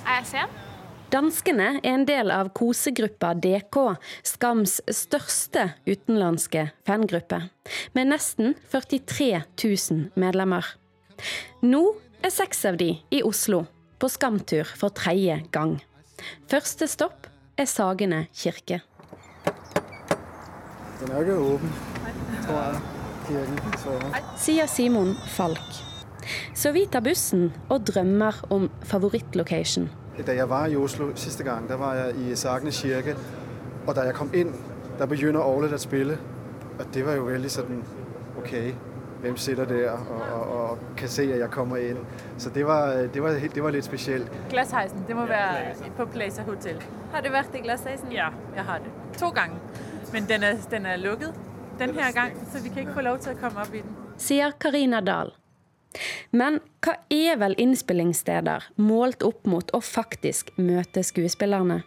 Er 0.05 0.19
jeg 0.19 0.25
sen? 0.25 0.60
Danskene 1.11 1.65
er 1.81 1.89
en 1.91 2.05
del 2.07 2.31
av 2.31 2.53
kosegruppa 2.55 3.33
DK, 3.35 3.77
Skams 4.23 4.77
største 4.95 5.65
utenlandske 5.83 6.69
fangruppe, 6.87 7.41
med 7.91 8.13
nesten 8.13 8.53
43 8.71 9.41
000 9.59 10.05
medlemmer. 10.15 10.63
Nå 11.67 11.81
er 12.23 12.31
seks 12.31 12.63
av 12.69 12.79
de 12.79 12.93
i 13.11 13.19
Oslo, 13.27 13.65
på 13.99 14.07
Skamtur 14.07 14.71
for 14.79 14.95
tredje 14.95 15.41
gang. 15.51 15.75
Første 16.47 16.87
stopp 16.87 17.27
er 17.59 17.67
Sagene 17.67 18.23
kirke. 18.31 18.79
Den 21.01 21.11
er 21.17 21.27
jo 21.27 21.39
åpen, 21.57 21.75
tror 22.47 22.61
jeg. 24.07 24.27
Sier 24.39 24.71
Simon 24.71 25.17
Falk. 25.35 25.81
Så 26.55 26.71
vi 26.71 26.85
tar 26.87 27.03
bussen 27.03 27.49
og 27.67 27.83
drømmer 27.89 28.45
om 28.53 28.69
favorittlocation. 28.87 29.89
Da 30.17 30.35
jeg 30.35 30.49
var 30.49 30.67
i 30.67 30.75
Oslo 30.75 31.11
siste 31.15 31.43
gang, 31.43 31.67
der 31.69 31.75
var 31.75 31.93
jeg 31.95 32.15
i 32.15 32.35
Sagene 32.35 32.71
kirke. 32.71 33.15
Og 33.87 33.95
da 33.95 34.01
jeg 34.01 34.13
kom 34.13 34.29
inn, 34.33 34.53
der 34.99 35.05
begynner 35.09 35.39
Orlet 35.39 35.73
å 35.73 35.79
spille. 35.81 36.17
Og 36.79 36.85
det 36.93 37.05
var 37.05 37.15
jo 37.17 37.27
veldig 37.29 37.51
sånn 37.51 37.79
OK, 38.41 38.53
hvem 39.21 39.37
sitter 39.37 39.65
der 39.69 39.91
og, 39.91 40.11
og, 40.33 40.51
og 40.57 40.83
kan 40.97 41.09
se 41.09 41.25
at 41.31 41.39
jeg 41.39 41.51
kommer 41.53 41.81
inn? 41.81 41.99
Så 42.37 42.49
det 42.53 42.65
var, 42.67 43.07
det 43.13 43.23
var, 43.23 43.37
det 43.55 43.63
var 43.63 43.73
litt 43.75 43.85
spesielt. 43.85 44.29
Glassheisen. 44.49 45.03
det 45.07 45.15
må 45.15 45.25
være 45.29 45.91
på 45.97 46.05
Placer 46.13 46.43
Hotel. 46.43 46.81
Har 47.13 47.25
du 47.25 47.31
vært 47.33 47.55
i 47.55 47.63
Glassheisen? 47.65 48.11
Ja, 48.11 48.29
jeg 48.55 48.65
har 48.67 48.83
det. 48.83 48.93
To 49.19 49.31
ganger. 49.35 49.59
Men 50.13 50.27
den 50.29 50.43
er, 50.43 50.57
den 50.71 50.85
er 50.85 50.97
lukket 51.01 51.37
denne 51.79 51.93
gangen, 51.93 52.13
gang, 52.13 52.49
så 52.51 52.61
vi 52.63 52.69
kan 52.69 52.83
ikke 52.83 52.97
få 52.99 53.05
lov 53.05 53.21
til 53.23 53.33
å 53.33 53.39
komme 53.41 53.63
opp 53.63 53.73
i 53.73 53.81
den. 53.85 53.93
sier 54.21 54.53
Karina 54.59 55.01
Dahl. 55.01 55.31
Men 56.31 56.59
hva 56.83 56.97
er 57.11 57.39
vel 57.41 57.55
innspillingssteder 57.59 58.71
målt 58.79 59.23
opp 59.27 59.47
mot 59.49 59.71
å 59.75 59.81
faktisk 59.83 60.53
møte 60.57 61.03
skuespillerne? 61.03 61.81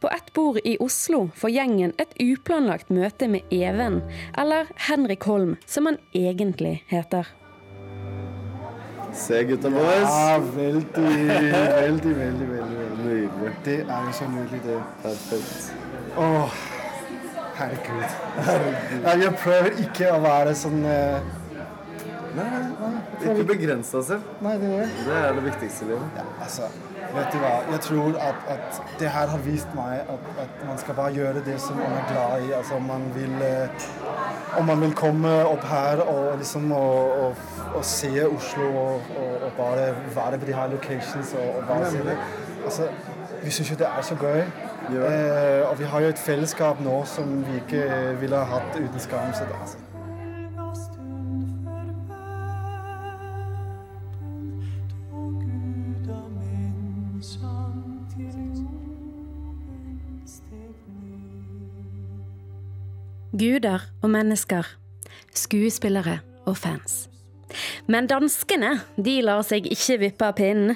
På 0.00 0.08
ett 0.08 0.32
bord 0.32 0.58
i 0.64 0.76
Oslo 0.80 1.28
får 1.36 1.50
gjengen 1.50 1.92
et 2.00 2.14
uplanlagt 2.20 2.88
møte 2.88 3.28
med 3.28 3.52
Even, 3.52 4.00
eller 4.38 4.70
Henrik 4.88 5.26
Holm, 5.28 5.56
som 5.66 5.86
han 5.86 6.00
egentlig 6.16 6.80
heter. 6.88 7.28
Se, 9.12 9.42
gutta 9.44 9.70
boys. 9.70 10.06
Ja, 10.06 10.38
veldig, 10.38 11.02
veldig, 11.02 12.16
veldig, 12.16 12.48
veldig, 12.48 12.48
veldig. 12.48 13.54
Det 13.64 13.80
er 13.80 14.04
jo 14.06 14.12
så 14.14 14.28
nydelig, 14.30 14.60
det. 14.64 14.78
Perfekt. 15.02 15.72
Åh, 16.16 16.54
herregud. 17.58 18.04
herregud. 18.46 19.24
jeg 19.24 19.34
prøver 19.42 19.82
ikke 19.84 20.12
å 20.14 20.20
være 20.22 20.54
sånn 20.58 20.84
eh, 20.86 21.34
Nei, 22.34 22.44
nei, 22.52 23.32
ikke 23.32 23.44
begrense 23.48 23.96
deg 23.96 24.04
selv. 24.06 24.28
Nei, 24.44 24.52
det 24.60 24.70
er 24.76 24.92
Det 25.06 25.16
er 25.18 25.32
det 25.34 25.44
viktigste 25.44 25.84
i 25.84 25.88
livet. 25.88 26.16
Ja, 26.16 26.26
altså, 26.44 26.68
vet 27.14 27.32
du 27.32 27.38
hva? 27.42 27.50
Jeg 27.72 27.80
tror 27.86 28.18
at, 28.28 28.44
at 28.54 28.80
det 29.00 29.10
her 29.16 29.32
har 29.32 29.42
vist 29.44 29.74
meg 29.74 30.12
at, 30.14 30.28
at 30.44 30.62
man 30.68 30.78
skal 30.78 30.98
bare 31.00 31.12
gjøre 31.16 31.42
det 31.46 31.56
som 31.60 31.76
man 31.80 31.98
er 31.98 32.06
glad 32.12 32.46
i. 32.46 32.52
Altså, 32.60 32.74
om 32.74 32.86
man 32.92 33.08
vil, 33.14 33.34
eh, 33.42 33.88
om 34.58 34.70
man 34.70 34.80
vil 34.86 34.94
komme 34.94 35.34
opp 35.44 35.66
her 35.72 36.04
og 36.06 36.38
liksom 36.38 36.72
og, 36.72 37.18
og, 37.24 37.36
og 37.74 37.84
se 37.84 38.12
Oslo 38.26 38.70
og, 38.86 39.12
og, 39.18 39.50
bare 39.58 39.90
være 40.14 40.38
på 40.38 40.46
de 40.46 40.54
her 40.54 40.66
locations 40.76 41.34
og, 41.34 41.54
og 41.58 41.68
bare 41.68 41.90
se 41.90 41.98
det. 42.06 42.18
Altså, 42.64 42.88
vi 43.42 43.50
syns 43.50 43.70
jo 43.70 43.76
det 43.76 43.86
er 43.86 44.02
så 44.02 44.14
gøy. 44.20 44.42
Eh, 44.90 45.70
og 45.70 45.78
vi 45.78 45.84
har 45.84 46.00
jo 46.00 46.08
et 46.08 46.18
fellesskap 46.18 46.80
nå 46.80 47.04
som 47.06 47.44
vi 47.46 47.60
ikke 47.62 47.86
ville 48.20 48.36
ha 48.36 48.58
hatt 48.58 48.76
uten 48.78 49.00
Skam. 49.00 49.32
Så 49.34 49.44
det, 49.44 49.56
altså. 49.60 49.89
Guder 63.30 63.80
og 64.02 64.10
mennesker, 64.10 64.66
skuespillere 65.34 66.18
og 66.46 66.56
fans. 66.56 67.08
Men 67.86 68.08
danskene 68.10 68.72
de 68.98 69.20
lar 69.22 69.44
seg 69.46 69.68
ikke 69.70 69.98
vippe 70.02 70.26
av 70.26 70.34
pinnen. 70.38 70.74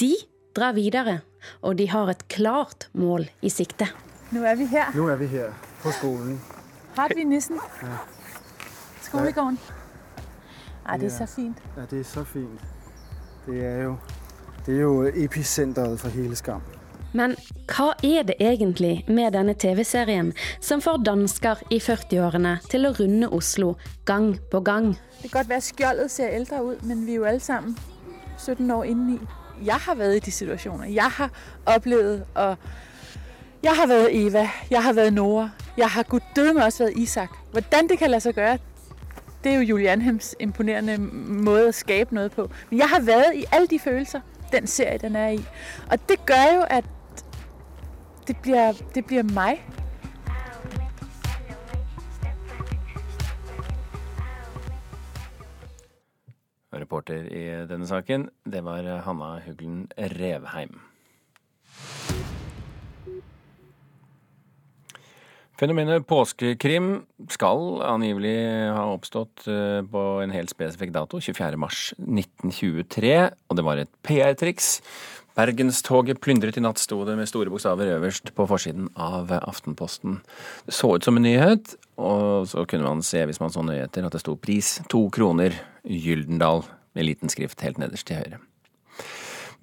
De 0.00 0.10
drar 0.56 0.76
videre, 0.76 1.22
og 1.64 1.78
de 1.80 1.86
har 1.88 2.12
et 2.12 2.26
klart 2.28 2.90
mål 2.92 3.24
i 3.40 3.52
sikte. 3.52 3.88
Nå 4.36 4.44
er 4.44 4.60
vi 4.60 4.68
her. 4.68 4.92
Nå 4.92 5.08
er 5.08 5.16
vi 5.16 5.30
her 5.32 5.56
på 5.80 5.94
skolen. 5.96 6.36
Hartvig 6.98 7.24
Nissen. 7.24 7.56
Ja. 7.80 7.96
Skolegården. 9.02 9.58
Ja, 10.84 10.96
det 11.00 11.08
er 11.08 11.16
så 11.16 11.26
fint. 11.26 11.64
Ja, 11.76 11.88
det 11.88 12.00
er 12.00 12.04
så 12.04 12.24
fint. 12.24 12.60
Det 13.46 13.64
er 13.64 13.82
jo, 13.82 13.96
det 14.66 14.76
er 14.76 14.80
jo 14.80 15.10
episenteret 15.24 16.00
for 16.00 16.12
hele 16.12 16.36
Skam. 16.36 16.60
Men 17.14 17.36
hva 17.70 17.92
er 18.02 18.24
det 18.26 18.34
egentlig 18.42 19.04
med 19.06 19.36
denne 19.36 19.54
TV-serien 19.54 20.32
som 20.60 20.80
får 20.82 21.04
dansker 21.06 21.60
i 21.70 21.78
40-årene 21.78 22.56
til 22.70 22.88
å 22.88 22.94
runde 22.98 23.28
Oslo 23.30 23.76
gang 24.04 24.32
på 24.50 24.60
gang? 24.66 24.96
Det 25.22 25.30
kan 25.30 25.38
godt 25.38 25.52
være, 25.52 25.66
skjoldet 25.68 26.10
ser 26.10 26.34
eldre 26.34 26.62
ut, 26.64 26.82
men 26.82 27.06
vi 27.06 27.14
er 27.14 27.20
jo 27.20 27.28
alle 27.30 27.40
sammen 27.40 27.76
17 28.38 28.70
år 28.70 28.84
inni. 28.90 29.20
Jeg 29.62 29.78
har 29.86 29.94
vært 29.94 30.16
i 30.18 30.24
de 30.26 30.34
situasjonene. 30.34 30.90
Jeg 30.90 31.10
har 31.20 31.30
opplevd 31.70 32.24
og 32.34 32.56
jeg 33.64 33.76
har 33.78 33.86
vært 33.88 34.10
Eva, 34.12 34.48
jeg 34.70 34.82
har 34.82 34.92
vært 34.92 35.14
Nora, 35.14 35.46
jeg 35.78 35.88
har 35.88 36.02
guddødme 36.10 36.64
også 36.64 36.84
vært 36.84 36.98
Isak. 36.98 37.38
Hvordan 37.52 37.88
det 37.88 37.98
kan 37.98 38.10
lade 38.10 38.26
seg 38.26 38.34
gøre, 38.34 38.58
det 39.44 39.52
er 39.52 39.56
jo 39.56 39.60
Julie 39.60 39.90
Anhems 39.92 40.34
imponerende 40.40 40.98
måde 40.98 41.70
å 41.70 41.72
skape 41.72 42.14
noe 42.16 42.28
på. 42.28 42.48
Men 42.70 42.78
jeg 42.82 42.90
har 42.90 43.06
vært 43.06 43.38
i 43.38 43.46
alle 43.52 43.70
de 43.70 43.78
følelser, 43.78 44.20
den 44.52 44.66
serien 44.66 45.00
den 45.00 45.16
er 45.16 45.28
i. 45.38 45.40
Og 45.92 46.08
det 46.08 46.18
gør 46.26 46.44
jo, 46.54 46.66
at 46.70 46.84
det 48.26 48.36
bliver, 48.42 48.72
det 48.94 49.06
bliver 49.06 49.22
mig. 49.22 49.62
Reporter 56.74 57.28
i 57.30 57.66
denne 57.70 57.86
saken, 57.86 58.28
det 58.44 58.64
var 58.64 58.82
Hanna 59.06 59.38
Huglen 59.46 59.86
Revheim. 59.98 60.80
Fenomenet 65.54 66.02
påskekrim 66.10 67.04
skal 67.30 67.78
angivelig 67.86 68.34
ha 68.74 68.88
oppstått 68.90 69.46
eh, 69.46 69.86
på 69.86 70.02
en 70.24 70.34
helt 70.34 70.50
spesifikk 70.50 70.90
dato, 70.96 71.20
24.3.1923, 71.22 73.30
og 73.48 73.56
det 73.56 73.64
var 73.64 73.76
et 73.78 73.88
PR-triks. 74.02 74.82
Bergenstoget 75.34 76.20
plyndret 76.22 76.56
i 76.60 76.62
natt, 76.62 76.78
sto 76.78 77.00
det 77.06 77.16
med 77.18 77.26
store 77.26 77.50
bokstaver 77.50 77.90
øverst 77.96 78.30
på 78.36 78.46
forsiden 78.46 78.86
av 78.94 79.32
Aftenposten. 79.40 80.20
Det 80.66 80.76
så 80.76 80.92
ut 80.94 81.06
som 81.06 81.18
en 81.18 81.26
nyhet, 81.26 81.74
og 81.98 82.46
så 82.50 82.62
kunne 82.70 82.86
man 82.86 83.02
se, 83.02 83.24
hvis 83.26 83.42
man 83.42 83.50
så 83.50 83.64
nyheter, 83.66 84.06
at 84.06 84.14
det 84.14 84.22
sto 84.22 84.36
pris 84.38 84.76
to 84.90 85.08
kroner, 85.10 85.58
Gyldendal, 85.82 86.62
med 86.94 87.10
liten 87.10 87.32
skrift 87.32 87.66
helt 87.66 87.82
nederst 87.82 88.06
til 88.06 88.22
høyre. 88.22 88.38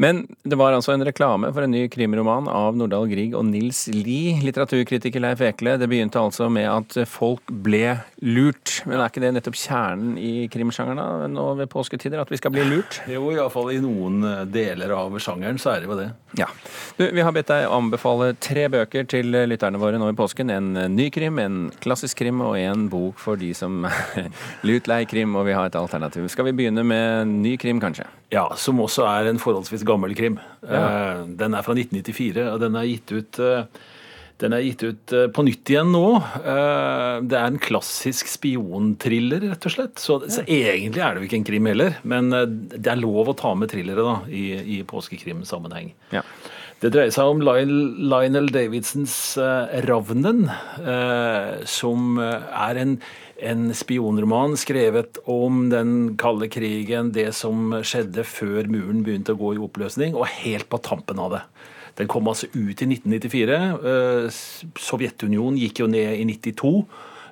Men 0.01 0.23
det 0.43 0.57
var 0.57 0.73
altså 0.73 0.95
en 0.95 1.05
reklame 1.05 1.51
for 1.53 1.61
en 1.61 1.73
ny 1.73 1.83
krimroman 1.93 2.47
av 2.49 2.77
Nordahl 2.79 3.05
Grieg 3.11 3.35
og 3.37 3.45
Nils 3.45 3.83
Lie. 3.93 4.39
Litteraturkritiker 4.41 5.21
Leif 5.21 5.43
Ekle, 5.45 5.75
det 5.77 5.89
begynte 5.91 6.19
altså 6.21 6.47
med 6.49 6.65
at 6.65 6.97
folk 7.09 7.53
ble 7.63 7.99
lurt. 8.25 8.81
Men 8.89 8.97
er 8.97 9.11
ikke 9.11 9.23
det 9.23 9.33
nettopp 9.35 9.59
kjernen 9.61 10.17
i 10.17 10.47
krimsjangeren 10.51 11.31
nå 11.35 11.45
ved 11.59 11.69
påsketider, 11.71 12.21
at 12.23 12.33
vi 12.33 12.41
skal 12.41 12.55
bli 12.55 12.65
lurt? 12.67 13.01
Jo, 13.11 13.27
iallfall 13.33 13.73
i 13.75 13.79
noen 13.83 14.23
eh, 14.25 14.43
deler 14.49 14.93
av 14.95 15.13
sjangeren 15.21 15.59
så 15.61 15.73
er 15.73 15.83
det 15.83 15.89
jo 15.91 15.99
det. 15.99 16.09
Ja. 16.39 16.47
Du, 16.97 17.05
vi 17.11 17.23
har 17.25 17.33
bedt 17.35 17.51
deg 17.51 17.67
anbefale 17.69 18.31
tre 18.41 18.67
bøker 18.71 19.05
til 19.11 19.35
lytterne 19.51 19.81
våre 19.81 19.99
nå 20.01 20.09
i 20.11 20.17
påsken. 20.17 20.51
En 20.53 20.71
ny 20.95 21.09
krim, 21.13 21.37
en 21.43 21.63
klassisk 21.83 22.23
krim 22.23 22.41
og 22.41 22.55
en 22.57 22.87
bok 22.91 23.21
for 23.21 23.39
de 23.39 23.51
som 23.57 23.83
lurt, 24.65 24.81
lut 24.81 24.87
lei 24.89 25.05
krim, 25.05 25.35
og 25.35 25.45
vi 25.45 25.53
har 25.53 25.69
et 25.69 25.77
alternativ. 25.77 26.27
Skal 26.31 26.47
vi 26.49 26.55
begynne 26.57 26.83
med 26.87 27.27
ny 27.27 27.57
krim, 27.57 27.79
kanskje? 27.81 28.07
Ja, 28.31 28.45
som 28.57 28.79
også 28.81 29.05
er 29.09 29.27
en 29.29 29.41
forholdsvis 29.41 29.83
gammel 29.91 30.15
krim. 30.17 30.39
Ja. 30.65 30.83
Eh, 30.83 31.25
Den 31.41 31.57
er 31.57 31.65
fra 31.65 31.75
1994, 31.77 32.45
og 32.53 32.61
den 32.63 32.77
er 32.79 32.87
gitt 32.89 33.11
ut 33.13 33.41
eh, 33.43 33.81
den 34.41 34.55
er 34.57 34.63
gitt 34.65 34.81
ut 34.81 35.13
eh, 35.13 35.27
på 35.29 35.43
nytt 35.45 35.69
igjen 35.69 35.91
nå. 35.93 36.05
Det 36.41 37.37
er 37.37 37.43
en 37.45 37.59
klassisk 37.61 38.31
spionthriller, 38.31 39.43
rett 39.51 39.67
og 39.69 39.75
slett. 39.75 40.01
Så, 40.01 40.17
så 40.33 40.41
egentlig 40.47 41.03
er 41.05 41.13
det 41.13 41.21
jo 41.21 41.27
ikke 41.29 41.37
en 41.43 41.45
krim 41.51 41.69
heller, 41.69 41.99
men 42.01 42.31
det 42.33 42.89
er 42.89 42.97
lov 43.03 43.29
å 43.29 43.37
ta 43.37 43.53
med 43.53 43.69
thrillere 43.69 44.01
da, 44.07 44.15
i, 44.33 44.47
i 44.79 44.81
påskekrimsammenheng. 44.89 45.93
Ja. 46.15 46.25
Det 46.81 46.89
dreier 46.89 47.11
seg 47.13 47.29
om 47.29 47.43
Lionel, 47.45 48.47
Davidsons 48.49 49.15
eh, 49.37 49.81
'Ravnen', 49.85 50.47
eh, 50.81 51.59
som 51.69 52.17
eh, 52.17 52.47
er 52.57 52.79
en, 52.81 52.95
en 53.37 53.67
spionroman 53.77 54.57
skrevet 54.57 55.19
om 55.29 55.67
den 55.69 56.15
kalde 56.17 56.49
krigen, 56.49 57.13
det 57.13 57.27
som 57.37 57.69
skjedde 57.85 58.25
før 58.25 58.65
muren 58.65 59.05
begynte 59.05 59.37
å 59.37 59.37
gå 59.37 59.53
i 59.53 59.61
oppløsning, 59.61 60.17
og 60.17 60.25
helt 60.41 60.71
på 60.73 60.81
tampen 60.81 61.21
av 61.21 61.37
det. 61.37 61.43
Den 62.01 62.09
kom 62.09 62.25
altså 62.31 62.49
ut 62.55 62.81
i 62.81 62.89
1994. 62.89 63.61
Eh, 63.93 64.41
Sovjetunionen 64.81 65.61
gikk 65.61 65.83
jo 65.83 65.89
ned 65.91 66.17
i 66.17 66.25
92. 66.25 66.75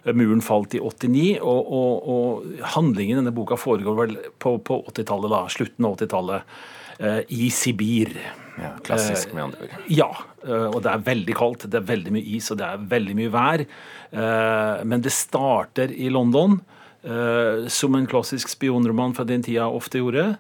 Eh, 0.04 0.14
Muren 0.14 0.46
falt 0.46 0.78
i 0.78 0.84
89, 0.84 1.40
og, 1.42 1.74
og, 1.74 2.10
og 2.14 2.66
handlingen 2.76 3.18
i 3.18 3.22
denne 3.24 3.34
boka 3.34 3.58
foregår 3.58 3.98
vel 4.04 4.20
på, 4.38 4.60
på 4.62 4.84
80-tallet, 4.92 5.34
da, 5.34 5.48
slutten 5.58 5.90
av 5.90 5.98
80-tallet, 5.98 6.46
eh, 6.46 6.76
i 7.00 7.50
Sibir. 7.54 8.12
Ja, 8.60 8.74
klassisk, 8.84 9.34
med 9.34 9.44
andre 9.44 9.68
ord. 9.68 9.76
Ja, 9.92 10.10
eh, 10.44 10.68
og 10.68 10.82
det 10.84 10.92
er 10.92 11.06
veldig 11.06 11.36
kaldt, 11.38 11.68
det 11.72 11.80
er 11.80 11.88
veldig 11.88 12.14
mye 12.16 12.36
is 12.36 12.50
og 12.52 12.60
det 12.60 12.68
er 12.68 12.88
veldig 12.92 13.16
mye 13.20 13.34
vær. 13.34 13.64
Eh, 13.64 14.84
Men 14.84 15.06
det 15.06 15.14
starter 15.16 15.94
i 15.96 16.10
London, 16.12 16.60
eh, 17.04 17.68
som 17.72 17.96
en 17.96 18.08
klassisk 18.08 18.52
spionroman 18.52 19.16
fra 19.16 19.24
den 19.24 19.44
tida 19.44 19.70
ofte 19.70 20.02
gjorde. 20.02 20.38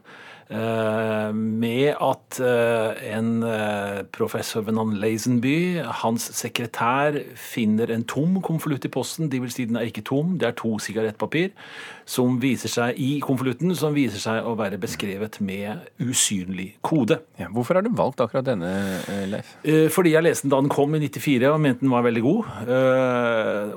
Eh, 0.49 1.29
Med 1.33 1.93
at 1.93 2.39
eh, 2.43 3.03
en 3.15 3.43
eh, 3.45 4.01
professor 4.15 4.65
ved 4.65 4.75
navn 4.77 4.97
Lazenby, 5.01 5.79
hans 6.01 6.29
sekretær, 6.35 7.19
finner 7.35 7.91
en 7.93 8.05
tom 8.09 8.39
konvolutt 8.45 8.87
i 8.87 8.91
posten. 8.93 9.29
Det 9.31 9.41
vil 9.43 9.53
si 9.53 9.67
den 9.69 9.79
er 9.79 9.89
ikke 9.89 10.05
tom, 10.07 10.37
det 10.41 10.49
er 10.49 10.57
to 10.59 10.75
sigarettpapir 10.81 11.53
som 12.09 12.39
viser 12.41 12.71
seg 12.73 12.97
i 12.97 13.19
konvolutten, 13.21 13.75
som 13.77 13.93
viser 13.93 14.21
seg 14.23 14.47
å 14.47 14.55
være 14.57 14.79
beskrevet 14.81 15.37
med 15.45 15.85
usynlig 16.01 16.71
kode. 16.81 17.19
Ja, 17.37 17.51
hvorfor 17.53 17.77
har 17.77 17.85
du 17.85 17.91
valgt 17.93 18.23
akkurat 18.23 18.47
denne, 18.47 18.71
Leif? 19.29 19.51
Fordi 19.93 20.15
jeg 20.15 20.25
leste 20.25 20.47
den 20.47 20.55
da 20.55 20.61
den 20.63 20.73
kom 20.73 20.95
i 20.97 21.03
94 21.03 21.51
og 21.51 21.61
mente 21.61 21.85
den 21.85 21.93
var 21.93 22.07
veldig 22.07 22.23
god. 22.25 22.49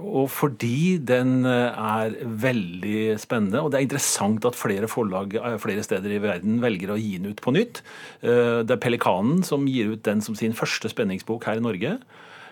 Og 0.00 0.30
fordi 0.32 0.96
den 1.12 1.44
er 1.44 2.16
veldig 2.24 3.20
spennende. 3.20 3.60
Og 3.60 3.68
det 3.72 3.82
er 3.82 3.86
interessant 3.90 4.48
at 4.48 4.56
flere 4.56 4.88
forlag 4.88 5.36
flere 5.60 5.84
steder 5.84 6.16
i 6.16 6.22
verden 6.22 6.61
velger 6.62 6.94
å 6.94 6.98
gi 7.00 7.16
den 7.18 7.32
ut 7.32 7.42
på 7.42 7.54
nytt. 7.54 7.82
Eh, 8.22 8.62
Det 8.62 8.76
er 8.76 8.82
Pelikanen 8.82 9.42
som 9.44 9.66
gir 9.66 9.92
ut 9.94 10.02
den 10.06 10.20
som 10.24 10.34
sin 10.38 10.54
første 10.56 10.88
spenningsbok 10.92 11.44
her 11.44 11.60
i 11.60 11.64
Norge. 11.64 11.98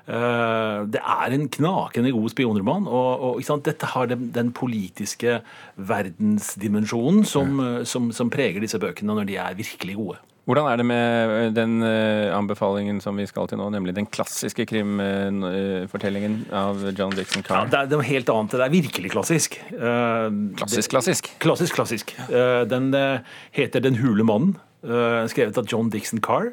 Eh, 0.07 0.79
Det 0.91 1.01
er 1.01 1.37
en 1.37 1.49
knakende 1.49 2.13
god 2.13 2.31
spionroman, 2.31 2.89
og, 2.89 3.41
og 3.41 3.63
dette 3.65 3.87
har 3.95 4.07
den, 4.07 4.31
den 4.33 4.53
politiske 4.53 5.41
verdensdimensjonen 5.77 7.25
som, 7.25 7.61
eh, 7.61 7.85
som, 7.85 8.11
som 8.13 8.31
preger 8.31 8.61
disse 8.61 8.79
bøkene 8.79 9.15
når 9.15 9.27
de 9.31 9.37
er 9.37 9.55
virkelig 9.59 9.97
gode. 9.97 10.19
Hvordan 10.49 10.67
er 10.73 10.77
det 10.81 10.87
med 10.89 11.53
den 11.55 11.75
eh, 11.85 12.31
anbefalingen 12.35 12.99
som 13.05 13.19
vi 13.21 13.27
skal 13.29 13.47
til 13.51 13.59
nå, 13.61 13.69
nemlig 13.71 13.93
den 13.95 14.07
klassiske 14.11 14.65
krimfortellingen 14.67 16.41
av 16.57 16.81
John 16.97 17.13
Dixon 17.15 17.43
Ja, 17.45 17.49
Carr? 17.49 17.69
det 17.71 17.79
er 17.83 17.93
noe 17.93 18.07
helt 18.09 18.33
annet. 18.33 18.57
Det 18.57 18.65
er 18.67 18.73
virkelig 18.73 19.13
klassisk. 19.15 19.59
Eh, 19.71 20.27
Klassisk, 20.59 20.91
klassisk. 20.95 21.31
Klassisk, 21.45 21.77
klassisk. 21.77 22.15
Eh, 22.29 22.65
Den 22.71 22.91
eh, 22.97 23.21
heter 23.57 23.81
Den 23.85 24.01
hule 24.01 24.25
mannen, 24.27 24.57
eh, 24.83 25.23
skrevet 25.31 25.59
av 25.61 25.69
John 25.71 25.91
Dixon 25.93 26.21
Carr. 26.25 26.53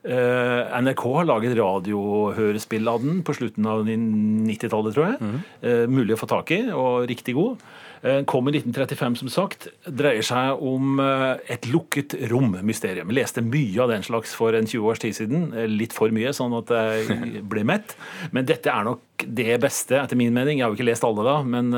Eh, 0.00 0.80
NRK 0.80 1.02
har 1.12 1.26
laget 1.28 1.58
radiohørespill 1.58 2.88
av 2.88 3.02
den 3.04 3.20
på 3.26 3.34
slutten 3.36 3.66
av 3.68 3.84
90-tallet, 3.84 4.96
tror 4.96 5.10
jeg. 5.10 5.40
Eh, 5.60 5.84
mulig 5.90 6.16
å 6.16 6.20
få 6.22 6.28
tak 6.30 6.52
i, 6.56 6.62
og 6.72 7.04
riktig 7.10 7.34
god. 7.36 7.60
Eh, 8.00 8.22
kom 8.24 8.48
i 8.48 8.54
1935, 8.54 9.18
som 9.20 9.32
sagt. 9.32 9.68
Dreier 9.84 10.24
seg 10.24 10.62
om 10.64 11.02
et 11.04 11.68
lukket 11.68 12.16
rom-mysterium. 12.30 13.12
Leste 13.12 13.44
mye 13.44 13.82
av 13.84 13.92
den 13.92 14.06
slags 14.06 14.32
for 14.36 14.56
en 14.56 14.68
20 14.68 14.88
års 14.88 15.02
tid 15.04 15.18
siden. 15.18 15.50
Litt 15.68 15.92
for 15.96 16.12
mye, 16.16 16.32
sånn 16.36 16.56
at 16.62 16.72
jeg 16.72 17.44
ble 17.50 17.66
mett. 17.68 17.92
Men 18.32 18.48
dette 18.48 18.72
er 18.72 18.88
nok 18.88 19.26
det 19.26 19.58
beste, 19.60 19.98
etter 20.00 20.16
min 20.16 20.32
mening. 20.32 20.58
Jeg 20.58 20.64
har 20.64 20.72
jo 20.72 20.80
ikke 20.80 20.88
lest 20.88 21.04
alle, 21.04 21.26
da, 21.28 21.36
men 21.44 21.74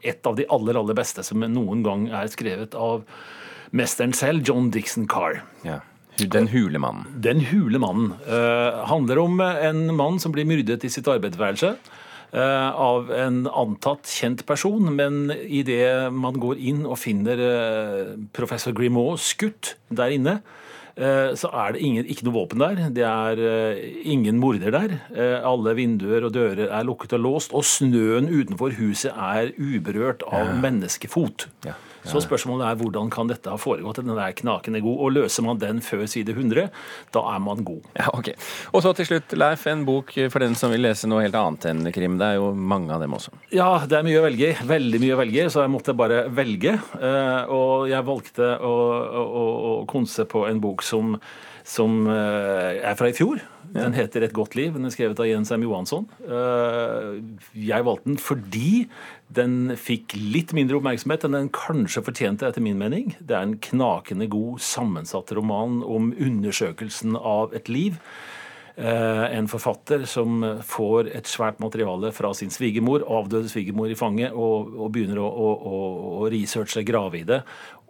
et 0.00 0.24
av 0.24 0.40
de 0.40 0.48
aller, 0.48 0.80
aller 0.80 0.96
beste 0.96 1.26
som 1.26 1.44
noen 1.44 1.84
gang 1.84 2.08
er 2.16 2.32
skrevet 2.32 2.72
av 2.78 3.04
mesteren 3.76 4.16
selv, 4.16 4.40
John 4.48 4.72
Dixon 4.72 5.04
Carr. 5.04 5.42
Ja. 5.68 5.82
Den 6.18 6.50
hule 6.50 6.82
mannen. 6.82 7.06
Den 7.22 7.44
hule 7.52 7.78
mannen 7.82 8.16
Uh, 8.28 8.84
handler 8.90 9.18
om 9.22 9.40
en 9.40 9.94
mann 9.96 10.18
som 10.20 10.32
blir 10.34 10.46
myrdet 10.48 10.84
i 10.84 10.90
sitt 10.92 11.08
arbeidsværelse 11.08 11.76
eh, 12.32 12.70
av 12.70 13.10
en 13.14 13.42
antatt 13.48 14.08
kjent 14.10 14.44
person, 14.48 14.90
men 14.94 15.28
idet 15.44 16.12
man 16.14 16.38
går 16.40 16.60
inn 16.70 16.84
og 16.86 16.98
finner 17.00 17.42
eh, 17.42 18.14
professor 18.36 18.76
Grimaud 18.76 19.20
skutt 19.22 19.74
der 19.88 20.14
inne, 20.14 20.38
eh, 20.96 21.34
så 21.38 21.50
er 21.64 21.74
det 21.74 21.84
ingen, 21.84 22.08
ikke 22.08 22.28
noe 22.28 22.38
våpen 22.40 22.64
der. 22.64 22.84
Det 22.94 23.06
er 23.08 23.42
eh, 23.50 23.82
ingen 24.12 24.40
morder 24.42 24.74
der. 24.74 24.96
Eh, 25.14 25.36
alle 25.40 25.76
vinduer 25.78 26.28
og 26.28 26.34
dører 26.36 26.68
er 26.68 26.88
lukket 26.88 27.16
og 27.18 27.24
låst, 27.24 27.56
og 27.56 27.66
snøen 27.66 28.30
utenfor 28.32 28.76
huset 28.78 29.14
er 29.14 29.54
uberørt 29.58 30.26
av 30.28 30.56
menneskefot. 30.62 31.48
Så 32.08 32.22
spørsmålet 32.24 32.66
er 32.70 32.78
hvordan 32.80 33.10
kan 33.12 33.28
dette 33.30 33.52
ha 33.52 33.58
foregått? 33.60 34.00
Den 34.02 34.16
er 34.18 34.32
knakende 34.38 34.80
god. 34.84 34.98
Og 35.04 35.12
løser 35.18 35.44
man 35.46 35.60
den 35.60 35.82
før 35.84 36.06
side 36.08 36.32
100, 36.34 36.68
da 37.14 37.22
er 37.34 37.42
man 37.44 37.62
god. 37.68 37.84
Ja, 37.98 38.08
ok. 38.16 38.30
Og 38.72 38.82
så 38.84 38.94
til 38.96 39.08
slutt, 39.10 39.34
Leif, 39.38 39.66
en 39.70 39.84
bok 39.88 40.14
for 40.32 40.44
den 40.44 40.56
som 40.58 40.72
vil 40.72 40.82
lese 40.86 41.10
noe 41.10 41.22
helt 41.26 41.36
annet 41.38 41.68
enn 41.70 41.92
krim. 41.94 42.16
Det 42.20 42.30
er 42.32 42.38
jo 42.40 42.50
mange 42.54 42.94
av 42.96 43.04
dem 43.04 43.14
også. 43.18 43.34
Ja, 43.54 43.70
det 43.88 43.98
er 44.00 44.06
mye 44.08 44.22
å 44.22 44.24
velge 44.24 44.52
i. 44.52 44.56
Veldig 44.68 45.02
mye 45.04 45.14
å 45.16 45.20
velge 45.20 45.44
i, 45.44 45.50
så 45.52 45.64
jeg 45.66 45.74
måtte 45.74 45.94
bare 45.98 46.24
velge. 46.32 46.78
Eh, 46.98 47.52
Og 47.52 47.88
jeg 47.90 48.04
valgte 48.08 48.48
å, 48.64 48.72
å, 49.22 49.44
å 49.68 49.72
konse 49.90 50.24
på 50.28 50.46
en 50.48 50.60
bok 50.62 50.82
som, 50.86 51.14
som 51.68 52.06
eh, 52.08 52.80
er 52.80 52.96
fra 52.98 53.10
i 53.10 53.16
fjor. 53.16 53.42
Den 53.74 53.92
heter 53.92 54.22
'Et 54.24 54.32
godt 54.32 54.56
liv'. 54.56 54.72
Den 54.72 54.86
er 54.86 54.90
skrevet 54.94 55.20
av 55.20 55.26
Jens 55.28 55.52
M. 55.52 55.62
Johansson. 55.62 56.08
Eh, 56.24 57.20
Jeg 57.54 57.84
valgte 57.84 58.04
den 58.04 58.16
fordi 58.16 58.88
den 59.30 59.76
fikk 59.76 60.16
litt 60.16 60.54
mindre 60.54 60.80
oppmerksomhet 60.80 61.24
enn 61.24 61.36
den 61.36 61.50
kanskje 61.50 62.02
fortjente, 62.02 62.48
etter 62.48 62.62
min 62.62 62.78
mening. 62.78 63.14
Det 63.20 63.36
er 63.36 63.42
en 63.42 63.58
knakende 63.58 64.28
god, 64.28 64.58
sammensatt 64.58 65.30
roman 65.36 65.82
om 65.84 66.14
undersøkelsen 66.16 67.14
av 67.16 67.52
et 67.52 67.68
liv. 67.68 68.00
Eh, 68.78 69.36
en 69.36 69.48
forfatter 69.50 70.04
som 70.06 70.44
får 70.62 71.08
et 71.18 71.26
svært 71.26 71.56
materiale 71.58 72.12
fra 72.14 72.28
sin 72.36 72.52
svigermor, 72.54 73.02
avdøde 73.10 73.50
svigermor 73.50 73.90
i 73.90 73.96
fanget, 73.98 74.36
og, 74.38 74.68
og 74.78 74.92
begynner 74.94 75.18
å, 75.18 75.26
å, 75.26 75.80
å, 76.20 76.28
researche, 76.30 76.84
grave 76.86 77.18
i 77.18 77.24
det, 77.26 77.40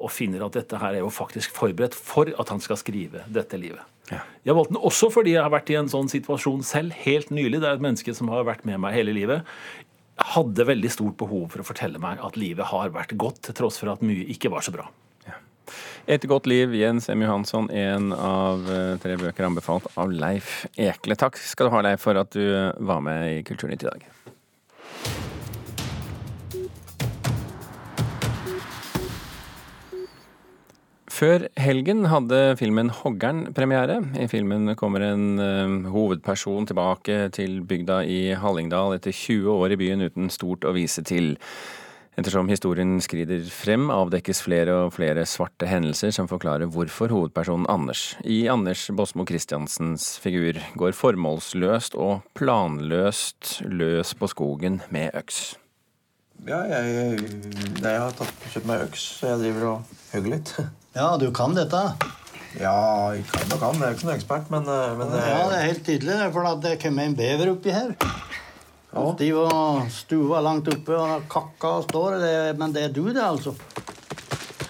og 0.00 0.14
finner 0.14 0.46
at 0.46 0.56
dette 0.56 0.80
her 0.80 0.96
er 0.96 1.02
jo 1.02 1.10
faktisk 1.12 1.52
forberedt 1.58 1.96
for 1.98 2.30
at 2.32 2.52
han 2.54 2.62
skal 2.64 2.80
skrive 2.80 3.26
dette 3.28 3.60
livet. 3.60 3.84
Jeg 4.08 4.56
valgte 4.56 4.72
den 4.72 4.86
også 4.88 5.10
fordi 5.12 5.34
jeg 5.34 5.44
har 5.44 5.52
vært 5.52 5.74
i 5.74 5.76
en 5.76 5.90
sånn 5.92 6.08
situasjon 6.08 6.64
selv 6.64 6.96
helt 7.02 7.28
nylig. 7.28 7.60
Det 7.60 7.68
er 7.68 7.76
et 7.76 7.84
menneske 7.84 8.14
som 8.16 8.30
har 8.32 8.48
vært 8.48 8.64
med 8.64 8.80
meg 8.80 8.96
hele 8.96 9.12
livet. 9.12 9.58
Hadde 10.32 10.64
veldig 10.70 10.94
stort 10.94 11.18
behov 11.20 11.50
for 11.52 11.60
å 11.60 11.68
fortelle 11.68 12.00
meg 12.00 12.24
at 12.24 12.40
livet 12.40 12.72
har 12.72 12.96
vært 12.96 13.12
godt, 13.20 13.42
til 13.44 13.58
tross 13.60 13.76
for 13.82 13.92
at 13.92 14.00
mye 14.00 14.24
ikke 14.32 14.48
var 14.54 14.64
så 14.64 14.72
bra. 14.72 14.88
Et 16.08 16.22
godt 16.24 16.46
liv, 16.48 16.72
Jens 16.72 17.10
M. 17.12 17.20
Johansson, 17.20 17.66
en 17.68 18.14
av 18.16 18.62
eh, 18.72 18.94
tre 19.02 19.18
bøker 19.20 19.44
anbefalt 19.44 19.90
av 20.00 20.08
Leif 20.08 20.62
Ekle. 20.80 21.18
Takk 21.20 21.36
skal 21.36 21.68
du 21.68 21.74
ha, 21.74 21.82
Leif, 21.84 22.00
for 22.00 22.16
at 22.16 22.32
du 22.32 22.46
var 22.80 23.02
med 23.04 23.26
i 23.28 23.42
Kulturnytt 23.44 23.84
i 23.84 23.90
dag. 23.90 24.06
Før 31.18 31.44
helgen 31.60 32.06
hadde 32.08 32.40
filmen 32.56 32.88
'Hoggern' 32.94 33.50
premiere. 33.52 33.98
I 34.16 34.30
filmen 34.32 34.72
kommer 34.80 35.04
en 35.10 35.26
eh, 35.44 35.92
hovedperson 35.92 36.70
tilbake 36.72 37.28
til 37.36 37.60
bygda 37.68 38.00
i 38.08 38.32
Hallingdal 38.32 38.96
etter 38.96 39.12
20 39.12 39.60
år 39.60 39.76
i 39.76 39.80
byen 39.84 40.08
uten 40.08 40.32
stort 40.32 40.64
å 40.64 40.72
vise 40.72 41.04
til. 41.04 41.34
Ettersom 42.18 42.48
historien 42.50 42.96
skrider 42.98 43.44
frem, 43.54 43.84
avdekkes 43.94 44.40
flere 44.42 44.72
og 44.88 44.96
flere 44.96 45.22
svarte 45.28 45.68
hendelser 45.70 46.10
som 46.16 46.26
forklarer 46.26 46.66
hvorfor 46.74 47.12
hovedpersonen 47.14 47.68
Anders, 47.70 48.16
i 48.26 48.40
Anders 48.50 48.88
Båsmo 48.90 49.22
Christiansens 49.28 50.16
figur, 50.18 50.58
går 50.74 50.96
formålsløst 50.98 51.94
og 51.94 52.26
planløst 52.34 53.60
løs 53.70 54.16
på 54.18 54.30
skogen 54.34 54.80
med 54.90 55.14
øks. 55.14 55.54
Ja, 56.48 56.64
jeg, 56.66 57.22
jeg 57.84 58.02
har 58.02 58.18
tatt, 58.18 58.34
kjøpt 58.50 58.66
meg 58.66 58.82
øks, 58.88 59.06
så 59.20 59.32
jeg 59.36 59.44
driver 59.44 59.70
og 59.76 59.96
hugger 60.16 60.34
litt. 60.34 60.54
Ja, 60.98 61.12
du 61.20 61.28
kan 61.30 61.52
dette? 61.54 61.78
Ja, 62.58 63.12
jeg 63.14 63.22
kan 63.28 63.52
og 63.54 63.60
kan. 63.60 63.76
Jeg 63.78 63.84
er 63.84 63.92
jo 63.92 63.98
ikke 64.00 64.06
noen 64.08 64.16
ekspert, 64.16 64.48
men, 64.50 64.66
eh, 64.66 64.96
men 64.98 65.12
Ja, 65.14 65.44
det 65.52 65.58
er 65.60 65.68
helt 65.68 65.84
tydelig, 65.86 66.16
for 66.34 66.48
at 66.48 66.64
det 66.64 66.80
kommer 66.82 67.06
en 67.06 67.14
bever 67.14 67.52
oppi 67.52 67.70
her. 67.76 67.92
Og 68.96 69.18
de 69.18 69.28
var 69.36 69.88
stua 69.92 70.40
langt 70.40 70.68
oppe 70.72 70.96
og 70.96 71.26
kakka 71.28 71.72
og 71.80 71.84
står. 71.90 72.16
Det, 72.22 72.36
men 72.60 72.72
det 72.72 72.86
er 72.86 72.94
du, 72.94 73.02
det, 73.12 73.20
altså. 73.20 73.52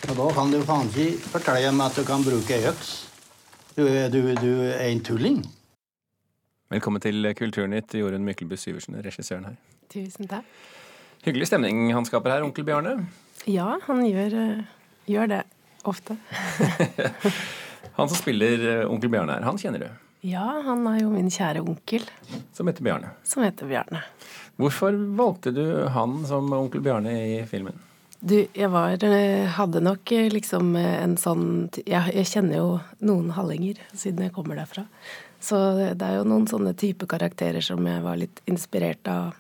Og 0.08 0.16
da 0.18 0.26
kan 0.34 0.50
du 0.50 0.58
faen 0.66 0.88
ikke 0.90 1.30
fortelle 1.36 1.70
meg 1.76 1.92
at 1.92 2.00
du 2.00 2.06
kan 2.08 2.24
bruke 2.26 2.56
ei 2.56 2.66
øks. 2.66 2.90
Du, 3.76 3.84
du, 3.86 4.18
du 4.34 4.50
er 4.72 4.88
en 4.88 5.04
tulling. 5.06 5.38
Velkommen 6.68 7.00
til 7.00 7.30
Kulturnytt, 7.38 7.94
Jorunn 7.94 8.26
Myklebust 8.26 8.66
Syversen, 8.66 8.98
regissøren 9.04 9.46
her. 9.52 9.54
Tusen 9.92 10.26
takk. 10.28 10.48
Hyggelig 11.24 11.48
stemning 11.48 11.86
han 11.94 12.06
skaper 12.06 12.34
her, 12.34 12.44
onkel 12.44 12.66
Bjarne. 12.66 12.96
Ja, 13.48 13.76
han 13.86 14.02
gjør, 14.04 14.34
eh, 14.42 14.66
gjør 15.08 15.30
det 15.30 15.40
ofte. 15.88 16.18
Han 17.98 18.06
som 18.06 18.18
spiller 18.18 18.60
eh, 18.62 18.84
onkel 18.86 19.10
Bjarne 19.10 19.34
her, 19.34 19.42
han 19.42 19.56
kjenner 19.58 19.82
du. 19.82 19.88
Ja, 20.26 20.62
han 20.66 20.86
er 20.90 21.02
jo 21.04 21.10
min 21.12 21.30
kjære 21.30 21.60
onkel, 21.62 22.02
Som 22.52 22.66
heter 22.66 22.82
Bjarne. 22.82 23.10
som 23.22 23.42
heter 23.42 23.66
Bjarne. 23.70 24.02
Hvorfor 24.58 24.96
valgte 25.16 25.52
du 25.54 25.86
han 25.94 26.24
som 26.26 26.52
onkel 26.52 26.82
Bjarne 26.82 27.12
i 27.14 27.46
filmen? 27.46 27.78
Du, 28.20 28.34
jeg 28.34 28.68
var 28.74 28.98
eh, 29.04 29.46
Hadde 29.46 29.78
nok 29.80 30.10
eh, 30.10 30.26
liksom 30.32 30.74
eh, 30.76 30.96
en 31.04 31.14
sånn 31.16 31.68
jeg, 31.86 32.10
jeg 32.16 32.26
kjenner 32.26 32.58
jo 32.58 32.70
noen 32.98 33.30
hallinger, 33.36 33.78
siden 33.94 34.24
jeg 34.26 34.34
kommer 34.34 34.58
derfra. 34.58 34.88
Så 35.38 35.54
det 35.94 36.02
er 36.02 36.16
jo 36.18 36.26
noen 36.26 36.48
sånne 36.50 36.74
type 36.74 37.06
karakterer 37.06 37.62
som 37.62 37.86
jeg 37.86 38.02
var 38.02 38.18
litt 38.18 38.42
inspirert 38.50 39.06
av 39.06 39.36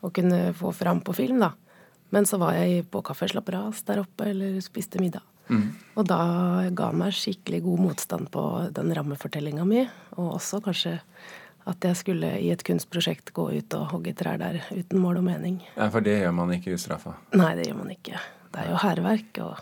å 0.00 0.08
kunne 0.10 0.54
få 0.56 0.72
fram 0.72 1.02
på 1.04 1.12
film, 1.12 1.44
da. 1.44 1.52
Men 2.08 2.24
så 2.24 2.40
var 2.40 2.56
jeg 2.56 2.86
på 2.88 3.02
Kaffe 3.04 3.28
Ras 3.28 3.84
der 3.84 4.00
oppe, 4.00 4.30
eller 4.32 4.56
spiste 4.64 5.00
middag. 5.00 5.20
Og 5.50 6.06
da 6.08 6.18
ga 6.72 6.90
meg 6.96 7.12
skikkelig 7.12 7.62
god 7.66 7.80
motstand 7.88 8.30
på 8.32 8.42
den 8.72 8.92
rammefortellinga 8.96 9.64
mi, 9.68 9.82
og 10.16 10.36
også 10.38 10.62
kanskje 10.64 10.98
at 11.68 11.84
jeg 11.86 11.98
skulle 12.00 12.30
i 12.42 12.48
et 12.50 12.62
kunstprosjekt 12.66 13.30
gå 13.36 13.44
ut 13.54 13.74
og 13.78 13.90
hogge 13.92 14.14
trær 14.18 14.38
der 14.40 14.62
uten 14.72 14.98
mål 14.98 15.20
og 15.20 15.26
mening. 15.28 15.60
Ja, 15.76 15.90
For 15.94 16.02
det 16.02 16.16
gjør 16.22 16.32
man 16.34 16.50
ikke 16.56 16.74
ustraffa. 16.74 17.14
Nei, 17.38 17.52
det 17.58 17.68
gjør 17.68 17.78
man 17.84 17.92
ikke. 17.94 18.18
Det 18.52 18.64
er 18.64 18.72
jo 18.72 18.80
hærverk, 18.82 19.38
og 19.44 19.60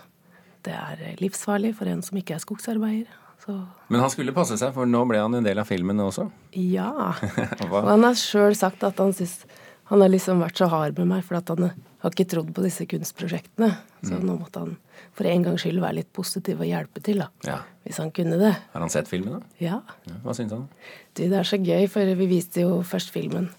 det 0.65 0.77
er 0.77 1.03
livsfarlig 1.21 1.75
for 1.77 1.91
en 1.91 2.01
som 2.07 2.17
ikke 2.21 2.39
er 2.39 2.45
skogsarbeider. 2.45 3.19
Så 3.41 3.57
Men 3.89 4.01
han 4.01 4.11
skulle 4.13 4.33
passe 4.37 4.57
seg, 4.61 4.73
for 4.77 4.89
nå 4.89 5.03
ble 5.09 5.21
han 5.21 5.35
en 5.35 5.45
del 5.45 5.59
av 5.61 5.69
filmen 5.69 6.01
også. 6.05 6.29
ja. 6.53 6.91
Og 7.65 7.77
han 7.89 8.05
har 8.05 8.17
sjøl 8.21 8.57
sagt 8.57 8.85
at 8.85 8.99
han 9.01 9.13
syns 9.17 9.47
Han 9.91 10.01
har 10.05 10.09
liksom 10.13 10.39
vært 10.39 10.61
så 10.61 10.69
hard 10.71 10.99
med 11.01 11.09
meg, 11.09 11.25
for 11.27 11.41
at 11.41 11.49
han 11.49 11.73
har 12.01 12.11
ikke 12.15 12.29
trodd 12.33 12.51
på 12.57 12.63
disse 12.65 12.87
kunstprosjektene. 12.89 13.71
Så 14.03 14.17
Mm. 14.17 14.25
nå 14.27 14.39
måtte 14.41 14.61
han 14.63 14.77
for 15.17 15.27
en 15.27 15.43
gangs 15.45 15.63
skyld 15.65 15.81
være 15.81 15.95
litt 16.01 16.13
positiv 16.17 16.61
og 16.61 16.67
hjelpe 16.67 17.03
til, 17.03 17.19
da. 17.19 17.29
Ja. 17.45 17.59
Hvis 17.85 17.99
han 18.01 18.11
kunne 18.11 18.39
det. 18.41 18.55
Har 18.73 18.81
han 18.81 18.89
sett 18.93 19.09
filmen, 19.09 19.41
da? 19.41 19.41
Ja. 19.61 19.81
Ja, 20.09 20.15
Hva 20.25 20.33
syns 20.35 20.53
han? 20.53 20.69
Du, 21.15 21.23
det 21.29 21.33
er 21.37 21.45
så 21.45 21.59
gøy, 21.61 21.89
for 21.89 22.05
vi 22.15 22.27
viste 22.27 22.63
jo 22.63 22.81
først 22.83 23.11
filmen 23.13 23.51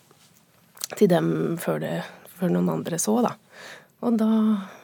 til 0.98 1.08
dem 1.08 1.58
før, 1.62 1.80
det, 1.80 2.04
før 2.40 2.50
noen 2.52 2.70
andre 2.70 2.98
så, 3.00 3.22
da. 3.24 3.36
Og 4.02 4.18
da 4.18 4.28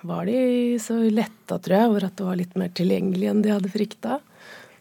var 0.05 0.25
de 0.29 0.77
så 0.79 0.99
letta, 1.09 1.57
tror 1.57 1.73
jeg, 1.79 1.89
over 1.89 2.05
at 2.05 2.15
det 2.15 2.25
var 2.27 2.35
litt 2.37 2.55
mer 2.55 2.69
tilgjengelig 2.69 3.29
enn 3.31 3.41
de 3.41 3.49
hadde 3.55 3.71
frykta. 3.73 4.19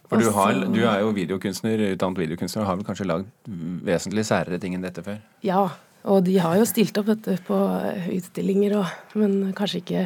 For 0.06 0.20
du, 0.22 0.28
har, 0.30 0.52
du 0.70 0.82
er 0.86 1.00
jo 1.02 1.08
videokunstner, 1.16 1.80
utdannet 1.96 2.20
videokunstner 2.20 2.62
og 2.62 2.68
har 2.68 2.76
vel 2.78 2.86
kanskje 2.86 3.06
lagd 3.08 3.48
vesentlig 3.88 4.22
særere 4.28 4.60
ting 4.62 4.76
enn 4.76 4.84
dette 4.84 5.02
før? 5.02 5.16
Ja, 5.42 5.64
Og 6.06 6.22
de 6.26 6.36
har 6.38 6.54
jo 6.60 6.66
stilt 6.68 6.96
opp 7.00 7.08
dette 7.10 7.34
på 7.48 7.56
utstillinger, 8.14 8.76
og, 8.78 9.16
men 9.18 9.50
kanskje 9.58 9.80
ikke 9.82 10.04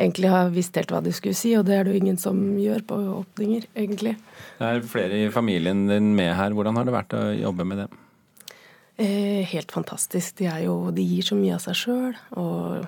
egentlig 0.00 0.32
har 0.32 0.52
visst 0.52 0.76
helt 0.76 0.92
hva 0.92 1.00
de 1.04 1.12
skulle 1.16 1.36
si, 1.36 1.54
og 1.56 1.64
det 1.68 1.76
er 1.76 1.86
det 1.86 1.94
jo 1.94 2.00
ingen 2.02 2.20
som 2.20 2.38
gjør 2.60 2.84
på 2.88 2.98
åpninger, 3.14 3.66
egentlig. 3.72 4.14
Det 4.58 4.68
er 4.68 4.84
flere 4.84 5.22
i 5.24 5.30
familien 5.32 5.86
din 5.88 6.12
med 6.16 6.34
her. 6.36 6.52
Hvordan 6.56 6.76
har 6.76 6.88
det 6.88 6.96
vært 6.96 7.16
å 7.16 7.22
jobbe 7.32 7.66
med 7.68 7.84
dem? 7.84 7.98
Eh, 9.00 9.40
helt 9.48 9.72
fantastisk. 9.72 10.36
De, 10.42 10.50
jo, 10.66 10.76
de, 10.92 11.04
gir 11.08 11.24
så 11.24 11.38
mye 11.38 11.56
av 11.56 11.64
seg 11.64 11.78
sjøl, 11.78 12.18
og 12.36 12.84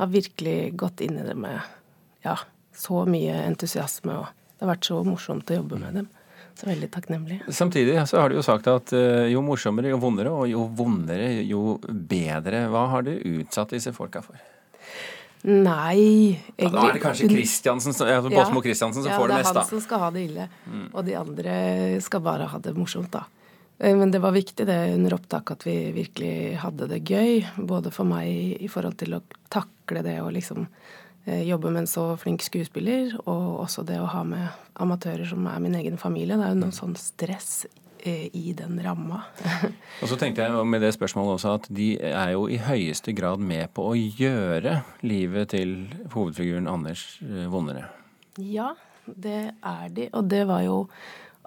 har 0.00 0.12
virkelig 0.14 0.72
gått 0.80 1.04
inn 1.04 1.20
i 1.20 1.26
det 1.26 1.36
med 1.36 1.60
ja, 2.24 2.38
så 2.76 3.04
mye 3.08 3.42
entusiasme. 3.44 4.16
og 4.22 4.56
Det 4.56 4.64
har 4.64 4.72
vært 4.72 4.88
så 4.88 5.02
morsomt 5.04 5.52
å 5.52 5.60
jobbe 5.60 5.80
med 5.82 6.00
dem. 6.00 6.08
Så 6.60 6.68
veldig 6.68 6.90
takknemlig. 6.92 7.40
Samtidig 7.48 7.96
så 8.10 8.20
har 8.20 8.28
du 8.28 8.36
jo 8.36 8.44
sagt 8.44 8.66
at 8.68 8.92
eh, 8.92 9.30
jo 9.32 9.40
morsommere, 9.44 9.88
jo 9.94 10.00
vondere, 10.02 10.32
og 10.32 10.48
jo 10.50 10.66
vondere, 10.76 11.30
jo 11.48 11.78
bedre. 11.88 12.66
Hva 12.68 12.86
har 12.92 13.06
du 13.06 13.14
utsatt 13.16 13.72
disse 13.72 13.94
folka 13.96 14.20
for? 14.24 14.36
Nei 15.40 16.36
egentlig. 16.36 16.68
Da 16.74 16.84
er 16.84 16.96
det 16.98 17.00
kanskje 17.00 17.28
Kristiansen, 17.30 17.94
altså 17.96 18.28
Båsmo 18.28 18.60
Kristiansen 18.60 19.06
som 19.06 19.08
ja, 19.08 19.16
får 19.16 19.30
det 19.30 19.38
meste. 19.38 19.48
Ja, 19.48 19.54
det 19.54 19.56
er 19.56 19.62
han 19.62 19.70
som 19.70 19.84
skal 19.86 20.02
ha 20.02 20.10
det 20.12 20.24
ille. 20.28 20.48
Mm. 20.66 20.86
Og 20.92 21.06
de 21.06 21.14
andre 21.16 21.54
skal 22.04 22.24
bare 22.26 22.48
ha 22.52 22.60
det 22.60 22.74
morsomt, 22.76 23.08
da. 23.14 23.24
Eh, 23.80 23.96
men 23.96 24.12
det 24.12 24.20
var 24.20 24.36
viktig 24.36 24.66
det 24.68 24.78
under 24.98 25.16
opptak 25.16 25.54
at 25.56 25.64
vi 25.64 25.78
virkelig 25.96 26.60
hadde 26.60 26.90
det 26.92 27.00
gøy. 27.08 27.40
Både 27.56 27.92
for 27.94 28.08
meg 28.08 28.60
i 28.60 28.68
forhold 28.68 29.00
til 29.00 29.16
å 29.16 29.22
takle 29.48 30.04
det 30.04 30.18
og 30.20 30.34
liksom 30.36 30.68
jobbe 31.26 31.70
med 31.70 31.84
en 31.84 31.90
så 31.90 32.04
flink 32.20 32.42
skuespiller, 32.42 33.12
og 33.26 33.60
også 33.66 33.84
det 33.86 33.98
å 34.00 34.08
ha 34.08 34.22
med 34.24 34.48
amatører 34.80 35.28
som 35.28 35.44
er 35.50 35.60
min 35.60 35.76
egen 35.78 36.00
familie. 36.00 36.38
Det 36.40 36.46
er 36.46 36.54
jo 36.54 36.62
noe 36.62 36.74
sånn 36.74 36.96
stress 36.98 37.66
Eh, 38.02 38.36
i 38.36 38.52
den 38.56 38.80
ramma. 38.82 39.22
og 40.02 40.08
så 40.08 40.16
tenkte 40.16 40.46
jeg 40.46 40.64
med 40.64 40.80
det 40.80 40.94
spørsmålet 40.96 41.34
også 41.34 41.50
at 41.58 41.66
de 41.76 41.88
er 42.00 42.30
jo 42.32 42.46
i 42.48 42.56
høyeste 42.64 43.12
grad 43.12 43.42
med 43.44 43.68
på 43.76 43.90
å 43.90 43.96
gjøre 43.96 44.78
livet 45.04 45.52
til 45.52 45.74
hovedfiguren 46.14 46.70
Anders 46.70 47.02
eh, 47.20 47.44
vondere. 47.52 47.90
Ja, 48.40 48.70
det 49.04 49.52
er 49.52 49.92
de. 49.92 50.08
Og 50.16 50.30
det 50.32 50.46
var 50.48 50.64
jo 50.64 50.78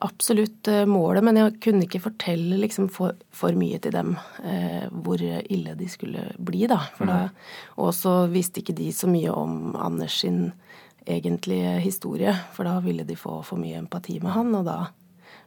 absolutt 0.03 0.67
eh, 0.71 0.85
målet. 0.89 1.23
Men 1.25 1.39
jeg 1.39 1.57
kunne 1.63 1.87
ikke 1.87 2.03
fortelle 2.03 2.59
liksom 2.61 2.89
for, 2.93 3.17
for 3.33 3.55
mye 3.57 3.79
til 3.83 3.95
dem 3.95 4.15
eh, 4.43 4.85
hvor 4.91 5.21
ille 5.23 5.75
de 5.79 5.89
skulle 5.91 6.27
bli, 6.37 6.65
da. 6.71 6.81
For 6.97 7.09
da 7.09 7.19
og 7.81 7.93
så 7.97 8.23
visste 8.31 8.61
ikke 8.61 8.75
de 8.77 8.89
så 8.95 9.09
mye 9.09 9.33
om 9.33 9.77
Anders 9.79 10.19
sin 10.23 10.51
egentlige 11.09 11.77
historie. 11.83 12.35
For 12.55 12.67
da 12.67 12.77
ville 12.83 13.05
de 13.07 13.17
få 13.19 13.41
for 13.47 13.59
mye 13.61 13.79
empati 13.81 14.19
med 14.23 14.35
han, 14.35 14.53
og 14.55 14.67
da 14.67 14.77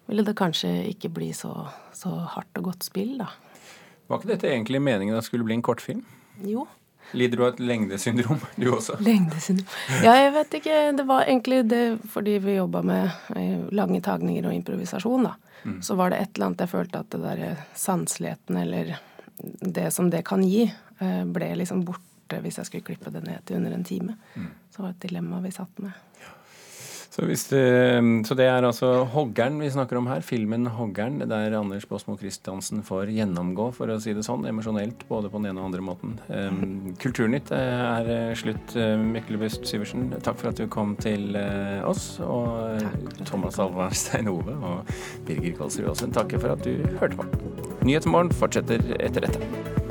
ville 0.07 0.25
det 0.27 0.37
kanskje 0.39 0.71
ikke 0.93 1.11
bli 1.15 1.33
så, 1.35 1.53
så 1.97 2.13
hardt 2.37 2.61
og 2.61 2.71
godt 2.71 2.87
spill, 2.87 3.17
da. 3.21 3.31
Var 4.07 4.21
ikke 4.21 4.35
dette 4.37 4.51
egentlig 4.53 4.83
meningen 4.83 5.17
at 5.17 5.25
det 5.25 5.29
skulle 5.31 5.47
bli 5.47 5.57
en 5.57 5.65
kortfilm? 5.67 6.05
Jo. 6.47 6.67
Lider 7.13 7.39
du 7.39 7.45
av 7.45 7.53
et 7.55 7.61
lengdesyndrom, 7.61 8.41
du 8.57 8.69
også? 8.73 8.99
Lengdesyndrom 9.05 10.05
Ja, 10.05 10.17
jeg 10.19 10.33
vet 10.35 10.57
ikke. 10.61 10.79
Det 10.99 11.07
var 11.09 11.27
egentlig 11.27 11.63
det 11.71 11.83
fordi 12.13 12.39
vi 12.45 12.57
jobba 12.59 12.83
med 12.87 13.11
eh, 13.37 13.67
lange 13.77 14.01
tagninger 14.05 14.49
og 14.49 14.57
improvisasjon, 14.57 15.29
da. 15.29 15.37
Mm. 15.67 15.81
Så 15.83 15.97
var 15.99 16.13
det 16.13 16.23
et 16.23 16.37
eller 16.37 16.51
annet 16.51 16.65
jeg 16.67 16.73
følte 16.73 17.03
at 17.03 17.11
det 17.15 17.23
der 17.23 17.63
sanseligheten, 17.75 18.59
eller 18.63 18.97
det 19.61 19.91
som 19.95 20.11
det 20.11 20.25
kan 20.27 20.45
gi, 20.47 20.67
eh, 20.99 21.23
ble 21.25 21.53
liksom 21.59 21.85
borte 21.87 22.41
hvis 22.43 22.59
jeg 22.61 22.69
skulle 22.69 22.87
klippe 22.87 23.13
det 23.15 23.23
ned 23.27 23.45
til 23.47 23.61
under 23.61 23.75
en 23.75 23.87
time. 23.87 24.17
Mm. 24.35 24.51
Så 24.71 24.81
det 24.81 24.85
var 24.85 24.95
et 24.95 25.07
dilemma 25.09 25.41
vi 25.45 25.55
satt 25.55 25.83
med. 25.83 25.95
Så, 27.17 27.25
det, 27.25 27.37
så, 28.29 28.35
det, 28.37 28.45
er 28.45 28.61
altså 28.61 28.91
Hoggern 29.09 29.55
vi 29.63 29.71
snakker 29.73 29.97
om 29.97 30.09
her. 30.11 30.21
Filmen 30.21 30.69
'Hoggern', 30.69 31.23
der 31.25 31.55
Anders 31.57 31.87
Båsmo 31.89 32.19
Christiansen 32.21 32.83
får 32.85 33.09
gjennomgå, 33.09 33.71
for 33.73 33.89
å 33.89 33.97
si 34.05 34.13
det 34.13 34.25
sånn, 34.27 34.45
emosjonelt 34.45 35.07
både 35.09 35.31
på 35.33 35.41
den 35.41 35.49
ene 35.49 35.63
og 35.63 35.71
andre 35.71 35.87
måten. 35.87 36.13
Kulturnytt 37.01 37.55
er 37.57 38.11
eh, 38.13 38.35
slutt. 38.37 38.77
Eh, 38.77 39.01
Myklebust 39.01 39.65
Syversen, 39.65 40.11
takk 40.21 40.43
for 40.43 40.53
at 40.53 40.61
du 40.61 40.69
kom 40.69 40.93
til 41.01 41.41
eh, 41.41 41.81
oss. 41.89 42.19
Og 42.21 42.85
Thomas 43.25 43.57
Alvarstein 43.65 44.29
Ove 44.29 44.59
og 44.61 44.93
Birger 45.25 45.57
Kolsrud 45.57 45.89
Aasen, 45.95 46.13
takker 46.13 46.45
for 46.45 46.53
at 46.53 46.69
du 46.69 46.85
hørte 47.01 47.17
på. 47.17 47.31
Nyhetsmorgen 47.81 48.37
fortsetter 48.37 48.93
etter 49.01 49.25
dette. 49.25 49.86